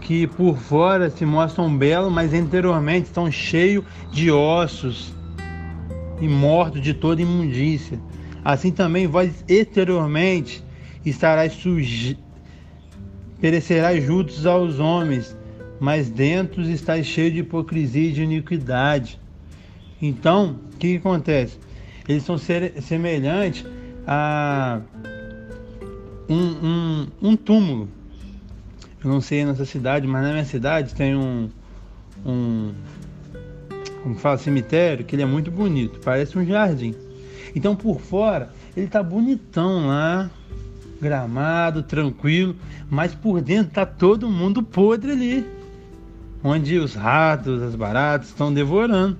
que 0.00 0.28
por 0.28 0.56
fora 0.56 1.10
se 1.10 1.26
mostram 1.26 1.76
belos, 1.76 2.12
mas 2.12 2.32
interiormente 2.32 3.06
estão 3.06 3.28
cheios 3.28 3.84
de 4.12 4.30
ossos 4.30 5.12
e 6.20 6.28
mortos 6.28 6.80
de 6.80 6.94
toda 6.94 7.20
imundícia. 7.20 7.98
Assim 8.44 8.70
também 8.70 9.08
vós 9.08 9.44
exteriormente 9.48 10.62
estarás 11.04 11.54
suje... 11.54 12.16
perecerás 13.40 14.04
juntos 14.04 14.46
aos 14.46 14.78
homens, 14.78 15.36
mas 15.82 16.08
dentro 16.08 16.62
está 16.62 17.02
cheio 17.02 17.32
de 17.32 17.40
hipocrisia 17.40 18.10
e 18.10 18.12
de 18.12 18.22
iniquidade. 18.22 19.18
Então, 20.00 20.60
o 20.72 20.76
que, 20.76 20.92
que 20.92 20.96
acontece? 20.98 21.58
Eles 22.08 22.22
são 22.22 22.38
semelhantes 22.38 23.66
a 24.06 24.80
um, 26.28 26.36
um, 26.36 27.06
um, 27.20 27.36
túmulo. 27.36 27.88
Eu 29.02 29.10
não 29.10 29.20
sei 29.20 29.44
nessa 29.44 29.64
cidade, 29.64 30.06
mas 30.06 30.22
na 30.22 30.30
minha 30.30 30.44
cidade 30.44 30.94
tem 30.94 31.16
um, 31.16 31.50
um 32.24 32.72
como 34.04 34.14
fala, 34.14 34.38
cemitério, 34.38 35.04
que 35.04 35.16
ele 35.16 35.22
é 35.22 35.26
muito 35.26 35.50
bonito, 35.50 35.98
parece 36.04 36.38
um 36.38 36.46
jardim. 36.46 36.94
Então 37.56 37.74
por 37.74 38.00
fora 38.00 38.50
ele 38.76 38.86
tá 38.86 39.02
bonitão 39.02 39.88
lá, 39.88 40.30
gramado, 41.00 41.82
tranquilo, 41.82 42.54
mas 42.88 43.16
por 43.16 43.40
dentro 43.40 43.72
tá 43.72 43.84
todo 43.84 44.30
mundo 44.30 44.62
podre 44.62 45.10
ali 45.10 45.61
onde 46.42 46.78
os 46.78 46.94
ratos, 46.94 47.62
as 47.62 47.74
baratas 47.74 48.28
estão 48.28 48.52
devorando. 48.52 49.16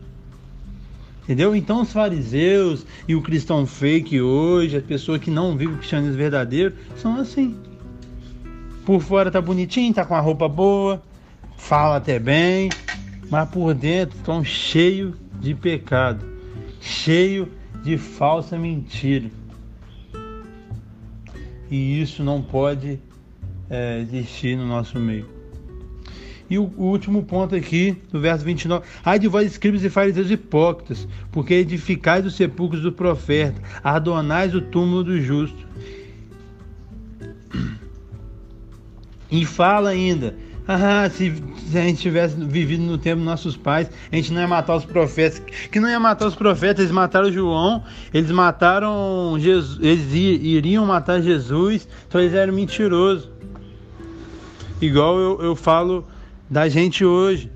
Entendeu? 1.22 1.54
Então 1.54 1.82
os 1.82 1.92
fariseus 1.92 2.84
e 3.06 3.14
o 3.14 3.22
cristão 3.22 3.64
fake 3.64 4.20
hoje, 4.20 4.76
as 4.76 4.84
pessoas 4.84 5.20
que 5.20 5.30
não 5.30 5.56
vivem 5.56 5.74
o 5.74 5.78
cristianismo 5.78 6.16
verdadeiro, 6.16 6.74
são 6.96 7.16
assim. 7.16 7.56
Por 8.84 9.00
fora 9.00 9.30
tá 9.30 9.40
bonitinho, 9.40 9.94
tá 9.94 10.04
com 10.04 10.16
a 10.16 10.20
roupa 10.20 10.48
boa, 10.48 11.00
fala 11.56 11.96
até 11.96 12.18
bem, 12.18 12.70
mas 13.30 13.48
por 13.48 13.72
dentro 13.72 14.18
estão 14.18 14.42
cheio 14.42 15.14
de 15.40 15.54
pecado, 15.54 16.26
cheio 16.80 17.48
de 17.84 17.96
falsa 17.96 18.58
mentira. 18.58 19.30
E 21.70 22.02
isso 22.02 22.24
não 22.24 22.42
pode 22.42 22.98
é, 23.70 24.00
existir 24.00 24.56
no 24.56 24.66
nosso 24.66 24.98
meio. 24.98 25.41
E 26.52 26.58
o, 26.58 26.70
o, 26.76 26.84
último 26.84 27.22
ponto 27.22 27.54
aqui, 27.54 27.96
do 28.12 28.20
verso 28.20 28.44
29. 28.44 28.84
Ai 29.02 29.18
de 29.18 29.26
vós, 29.26 29.50
escribas 29.50 29.82
e 29.84 29.88
fariseus 29.88 30.30
hipócritas, 30.30 31.08
porque 31.30 31.54
edificais 31.54 32.26
os 32.26 32.34
sepulcros 32.34 32.82
do 32.82 32.92
profeta, 32.92 33.58
adornais 33.82 34.54
o 34.54 34.60
túmulo 34.60 35.02
do 35.02 35.18
justo. 35.18 35.66
E 39.30 39.46
fala 39.46 39.88
ainda, 39.88 40.36
ah, 40.68 41.08
se, 41.08 41.32
se, 41.70 41.78
a 41.78 41.84
gente 41.84 42.02
tivesse 42.02 42.36
vivido 42.36 42.82
no 42.82 42.98
tempo 42.98 43.16
dos 43.16 43.24
nossos 43.24 43.56
pais, 43.56 43.90
a 44.12 44.16
gente 44.16 44.30
não 44.30 44.42
ia 44.42 44.46
matar 44.46 44.76
os 44.76 44.84
profetas. 44.84 45.42
Que 45.70 45.80
não 45.80 45.88
ia 45.88 45.98
matar 45.98 46.26
os 46.26 46.34
profetas, 46.34 46.80
eles 46.80 46.92
mataram 46.92 47.32
João, 47.32 47.82
eles 48.12 48.30
mataram 48.30 49.38
Jesus, 49.38 49.78
eles 49.80 50.12
iriam 50.12 50.84
matar 50.84 51.22
Jesus, 51.22 51.88
então 52.06 52.20
eles 52.20 52.34
eram 52.34 52.52
mentirosos. 52.52 53.30
Igual 54.82 55.18
eu, 55.18 55.40
eu 55.40 55.56
falo 55.56 56.11
da 56.52 56.68
gente 56.68 57.02
hoje. 57.02 57.50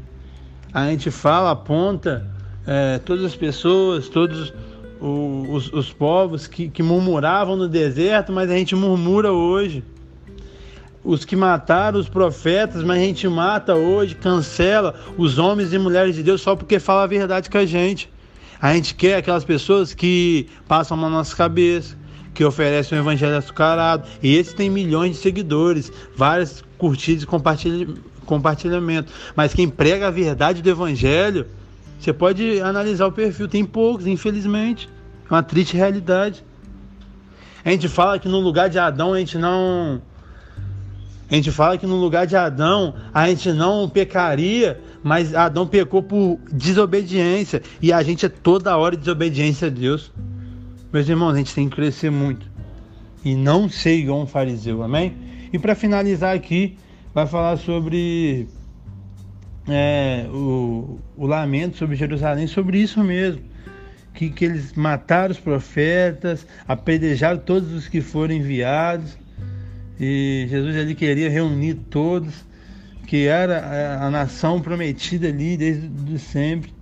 A 0.72 0.86
gente 0.88 1.10
fala, 1.10 1.50
aponta 1.50 2.26
é, 2.66 2.98
todas 2.98 3.24
as 3.26 3.36
pessoas, 3.36 4.08
todos 4.08 4.54
os, 4.98 5.70
os 5.70 5.92
povos 5.92 6.46
que, 6.46 6.70
que 6.70 6.82
murmuravam 6.82 7.56
no 7.56 7.68
deserto, 7.68 8.32
mas 8.32 8.50
a 8.50 8.54
gente 8.54 8.74
murmura 8.74 9.30
hoje. 9.30 9.84
Os 11.04 11.26
que 11.26 11.36
mataram 11.36 12.00
os 12.00 12.08
profetas, 12.08 12.82
mas 12.82 12.98
a 12.98 13.04
gente 13.04 13.28
mata 13.28 13.74
hoje, 13.74 14.14
cancela 14.14 14.94
os 15.18 15.38
homens 15.38 15.74
e 15.74 15.78
mulheres 15.78 16.16
de 16.16 16.22
Deus 16.22 16.40
só 16.40 16.56
porque 16.56 16.80
fala 16.80 17.02
a 17.02 17.06
verdade 17.06 17.50
com 17.50 17.58
a 17.58 17.66
gente. 17.66 18.10
A 18.60 18.72
gente 18.72 18.94
quer 18.94 19.16
aquelas 19.16 19.44
pessoas 19.44 19.92
que 19.92 20.48
passam 20.66 20.96
na 20.96 21.10
nossa 21.10 21.36
cabeça, 21.36 21.96
que 22.36 22.44
oferecem 22.44 22.98
um 22.98 23.00
evangelho 23.00 23.34
açucarado. 23.34 24.06
E 24.22 24.36
esse 24.36 24.54
tem 24.54 24.68
milhões 24.68 25.12
de 25.12 25.16
seguidores, 25.16 25.90
várias 26.14 26.62
curtidas 26.76 27.22
e 27.22 27.26
compartilhamento. 28.26 29.10
Mas 29.34 29.54
quem 29.54 29.66
prega 29.66 30.08
a 30.08 30.10
verdade 30.10 30.60
do 30.60 30.68
evangelho, 30.68 31.46
você 31.98 32.12
pode 32.12 32.60
analisar 32.60 33.06
o 33.06 33.12
perfil. 33.12 33.48
Tem 33.48 33.64
poucos, 33.64 34.06
infelizmente. 34.06 34.86
É 35.28 35.32
uma 35.32 35.42
triste 35.42 35.78
realidade. 35.78 36.44
A 37.64 37.70
gente 37.70 37.88
fala 37.88 38.18
que 38.18 38.28
no 38.28 38.38
lugar 38.38 38.68
de 38.68 38.78
Adão 38.78 39.14
a 39.14 39.18
gente 39.18 39.38
não. 39.38 40.02
A 41.28 41.34
gente 41.34 41.50
fala 41.50 41.78
que 41.78 41.86
no 41.86 41.96
lugar 41.96 42.26
de 42.26 42.36
Adão 42.36 42.94
a 43.12 43.26
gente 43.28 43.50
não 43.50 43.88
pecaria, 43.88 44.78
mas 45.02 45.34
Adão 45.34 45.66
pecou 45.66 46.02
por 46.02 46.38
desobediência. 46.52 47.62
E 47.80 47.94
a 47.94 48.02
gente 48.02 48.26
é 48.26 48.28
toda 48.28 48.76
hora 48.76 48.94
desobediência 48.94 49.68
a 49.68 49.70
Deus. 49.70 50.12
Meus 50.92 51.08
irmãos, 51.08 51.34
a 51.34 51.38
gente 51.38 51.54
tem 51.54 51.68
que 51.68 51.74
crescer 51.74 52.10
muito. 52.10 52.48
E 53.24 53.34
não 53.34 53.68
ser 53.68 53.96
igual 53.96 54.22
um 54.22 54.26
fariseu, 54.26 54.82
amém? 54.82 55.16
E 55.52 55.58
para 55.58 55.74
finalizar 55.74 56.34
aqui, 56.34 56.78
vai 57.12 57.26
falar 57.26 57.56
sobre 57.56 58.46
é, 59.68 60.26
o, 60.30 61.00
o, 61.16 61.26
lamento 61.26 61.76
sobre 61.76 61.96
Jerusalém, 61.96 62.46
sobre 62.46 62.78
isso 62.78 63.02
mesmo. 63.02 63.42
Que, 64.14 64.30
que 64.30 64.44
eles 64.44 64.72
mataram 64.74 65.32
os 65.32 65.40
profetas, 65.40 66.46
apedrejaram 66.66 67.38
todos 67.38 67.72
os 67.72 67.88
que 67.88 68.00
foram 68.00 68.34
enviados. 68.34 69.18
E 69.98 70.46
Jesus 70.48 70.76
ele 70.76 70.94
queria 70.94 71.28
reunir 71.28 71.74
todos, 71.90 72.32
que 73.06 73.26
era 73.26 73.58
a, 73.58 74.06
a 74.06 74.10
nação 74.10 74.60
prometida 74.60 75.28
ali 75.28 75.56
desde 75.56 76.18
sempre. 76.18 76.75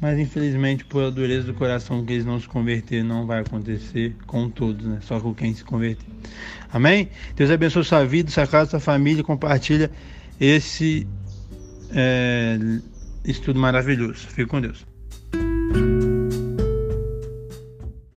Mas 0.00 0.18
infelizmente, 0.18 0.84
por 0.84 1.04
a 1.04 1.10
dureza 1.10 1.46
do 1.46 1.54
coração 1.54 2.04
que 2.04 2.14
eles 2.14 2.24
não 2.24 2.40
se 2.40 2.48
converter, 2.48 3.04
não 3.04 3.26
vai 3.26 3.40
acontecer 3.40 4.16
com 4.26 4.48
todos, 4.48 4.86
né? 4.86 4.98
Só 5.02 5.20
com 5.20 5.34
quem 5.34 5.54
se 5.54 5.62
converter. 5.62 6.06
Amém? 6.72 7.08
Deus 7.36 7.50
abençoe 7.50 7.84
sua 7.84 8.04
vida, 8.04 8.30
sua 8.30 8.46
casa, 8.46 8.70
sua 8.70 8.80
família. 8.80 9.22
Compartilha 9.22 9.90
esse 10.40 11.06
é, 11.92 12.58
estudo 13.24 13.60
maravilhoso. 13.60 14.26
Fique 14.28 14.46
com 14.46 14.60
Deus. 14.60 14.89